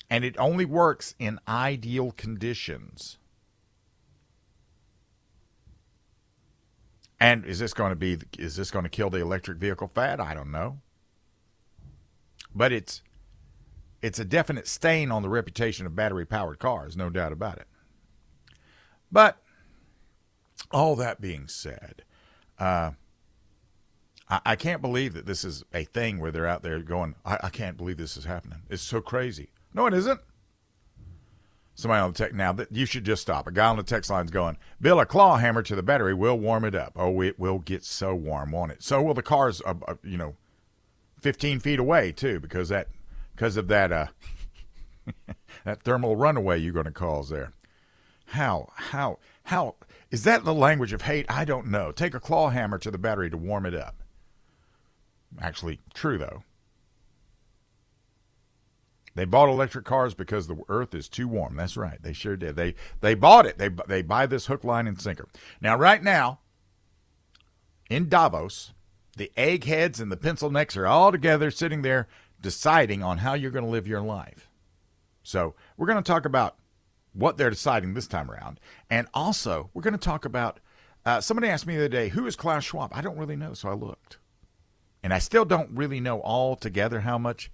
And 0.09 0.25
it 0.25 0.39
only 0.39 0.65
works 0.65 1.17
in 1.19 1.41
ideal 1.49 2.13
conditions. 2.13 3.19
And 7.21 7.45
is 7.45 7.59
this 7.59 7.75
going 7.75 7.91
to 7.91 7.97
be 7.97 8.19
is 8.39 8.57
this 8.57 8.71
going 8.71 8.85
to 8.85 8.89
kill 8.89 9.11
the 9.11 9.21
electric 9.21 9.59
vehicle 9.59 9.91
fad? 9.95 10.21
I 10.21 10.33
don't 10.33 10.51
know. 10.51 10.81
But 12.55 12.73
it's 12.73 13.03
it's 14.03 14.19
a 14.19 14.25
definite 14.25 14.67
stain 14.67 15.11
on 15.13 15.23
the 15.23 15.29
reputation 15.29 15.85
of 15.85 15.95
battery 15.95 16.25
powered 16.25 16.59
cars, 16.59 16.97
no 16.97 17.11
doubt 17.11 17.33
about 17.33 17.59
it. 17.59 17.67
But 19.13 19.43
all 20.71 20.97
that 20.97 21.21
being 21.21 21.49
said, 21.49 22.03
uh, 22.59 22.93
I, 24.29 24.41
I, 24.47 24.57
can't 24.57 24.81
believe 24.81 25.13
that 25.15 25.27
this 25.27 25.45
is 25.45 25.65
a 25.75 25.85
thing 25.85 26.19
where 26.19 26.31
they're 26.31 26.47
out 26.47 26.63
there 26.63 26.79
going, 26.81 27.17
I, 27.25 27.39
I 27.45 27.49
can't 27.51 27.77
believe 27.77 27.97
this 27.97 28.17
is 28.17 28.25
happening. 28.25 28.63
It's 28.71 28.83
so 28.83 29.01
crazy. 29.01 29.51
No, 29.75 29.87
it 29.87 29.95
isn't. 29.95 30.21
Somebody 31.75 32.01
on 32.01 32.13
the 32.13 32.19
tech 32.19 32.35
now 32.35 32.53
that 32.53 32.73
you 32.73 32.85
should 32.85 33.05
just 33.05 33.23
stop. 33.23 33.47
A 33.47 33.53
guy 33.53 33.67
on 33.67 33.77
the 33.77 33.83
text 33.83 34.11
line's 34.11 34.31
going, 34.31 34.59
Bill, 34.81 35.01
a 35.01 35.07
claw 35.07 35.39
hammer 35.39 35.63
to 35.63 35.75
the 35.75 35.83
battery 35.83 36.13
will 36.13 36.39
warm 36.39 36.65
it 36.65 36.75
up. 36.75 36.93
Oh, 36.97 37.23
it 37.23 37.39
will 37.39 37.59
get 37.59 37.85
so 37.85 38.15
warm, 38.15 38.53
won't 38.53 38.73
it? 38.73 38.83
So 38.83 39.03
will 39.03 39.15
the 39.15 39.23
cars, 39.23 39.63
uh, 39.65 39.75
uh, 39.89 39.95
you 40.05 40.19
know, 40.19 40.37
15 41.21 41.61
feet 41.61 41.79
away 41.79 42.13
too, 42.13 42.39
because 42.41 42.69
that, 42.69 42.89
because 43.35 43.57
of 43.57 43.69
that, 43.69 43.93
uh, 43.93 44.07
that 45.65 45.83
thermal 45.83 46.17
runaway 46.17 46.59
you're 46.59 46.73
going 46.73 46.85
to 46.85 46.93
cause 46.93 47.31
there. 47.31 47.53
How, 48.27 48.69
how, 48.77 49.19
how? 49.45 49.77
Is 50.11 50.25
that 50.25 50.45
the 50.45 50.55
language 50.55 50.93
of 50.93 51.03
hate? 51.03 51.27
I 51.29 51.45
don't 51.45 51.69
know. 51.69 51.93
Take 51.93 52.15
a 52.15 52.21
claw 52.21 52.51
hammer 52.51 52.79
to 52.79 52.91
the 52.91 52.99
battery 52.99 53.31
to 53.31 53.37
warm 53.37 53.65
it 53.65 53.75
up. 53.75 54.03
Actually, 55.41 55.81
true 55.95 56.19
though. 56.19 56.43
They 59.15 59.25
bought 59.25 59.49
electric 59.49 59.85
cars 59.85 60.15
because 60.15 60.47
the 60.47 60.63
earth 60.69 60.95
is 60.95 61.09
too 61.09 61.27
warm. 61.27 61.57
That's 61.57 61.77
right. 61.77 62.01
They 62.01 62.13
sure 62.13 62.37
did. 62.37 62.57
They 62.57 62.75
they 63.01 63.15
bought 63.15 63.47
it. 63.47 63.59
They 63.59 63.69
they 63.89 64.03
buy 64.03 64.27
this 64.27 64.47
hook, 64.47 64.65
line, 64.65 64.87
and 64.87 65.01
sinker. 65.01 65.29
Now, 65.61 65.77
right 65.77 66.03
now, 66.03 66.41
in 67.89 68.09
Davos, 68.09 68.73
the 69.17 69.33
eggheads 69.37 70.01
and 70.01 70.11
the 70.11 70.17
pencil 70.17 70.51
necks 70.51 70.77
are 70.77 70.87
all 70.87 71.11
together 71.13 71.51
sitting 71.51 71.83
there 71.83 72.07
deciding 72.41 73.03
on 73.03 73.19
how 73.19 73.35
you're 73.35 73.51
going 73.51 73.65
to 73.65 73.71
live 73.71 73.87
your 73.87 74.01
life. 74.01 74.49
So 75.23 75.55
we're 75.77 75.87
going 75.87 76.03
to 76.03 76.13
talk 76.13 76.25
about 76.25 76.57
what 77.13 77.37
they're 77.37 77.51
deciding 77.51 77.95
this 77.95 78.07
time 78.07 78.31
around. 78.31 78.61
And 78.89 79.09
also, 79.13 79.71
we're 79.75 79.83
going 79.83 79.93
to 79.93 79.99
talk 79.99 80.25
about 80.25 80.61
uh, 81.05 81.21
somebody 81.21 81.49
asked 81.49 81.67
me 81.67 81.75
the 81.75 81.81
other 81.81 81.89
day, 81.89 82.09
who 82.09 82.27
is 82.27 82.37
Klaus 82.37 82.65
Schwab? 82.65 82.93
I 82.95 83.01
don't 83.01 83.19
really 83.19 83.37
know, 83.37 83.53
so 83.53 83.69
I 83.69 83.75
looked. 83.75 84.19
And 85.03 85.15
I 85.15 85.19
still 85.19 85.45
don't 85.45 85.71
really 85.71 85.99
know 85.99 86.21
altogether 86.23 87.01
how 87.01 87.17
much, 87.17 87.51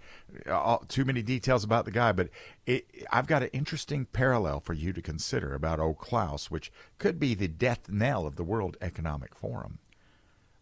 uh, 0.47 0.79
too 0.89 1.05
many 1.05 1.23
details 1.23 1.63
about 1.63 1.85
the 1.85 1.93
guy, 1.93 2.11
but 2.11 2.29
it, 2.67 2.87
I've 3.13 3.29
got 3.29 3.45
an 3.45 3.51
interesting 3.53 4.07
parallel 4.07 4.59
for 4.61 4.73
you 4.73 4.93
to 4.93 5.01
consider 5.01 5.55
about 5.55 5.79
old 5.79 5.99
Klaus, 5.99 6.51
which 6.51 6.73
could 6.99 7.21
be 7.21 7.35
the 7.35 7.49
death 7.49 7.89
knell 7.89 8.27
of 8.27 8.37
the 8.37 8.45
World 8.45 8.77
Economic 8.81 9.35
Forum. 9.35 9.79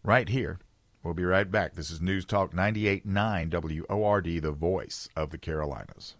Right 0.03 0.29
here. 0.29 0.59
We'll 1.03 1.13
be 1.13 1.23
right 1.23 1.49
back. 1.49 1.75
This 1.75 1.91
is 1.91 2.01
News 2.01 2.25
Talk 2.25 2.51
98.9 2.53 3.87
WORD, 3.89 4.41
the 4.41 4.51
voice 4.51 5.07
of 5.15 5.29
the 5.29 5.37
Carolinas. 5.37 6.15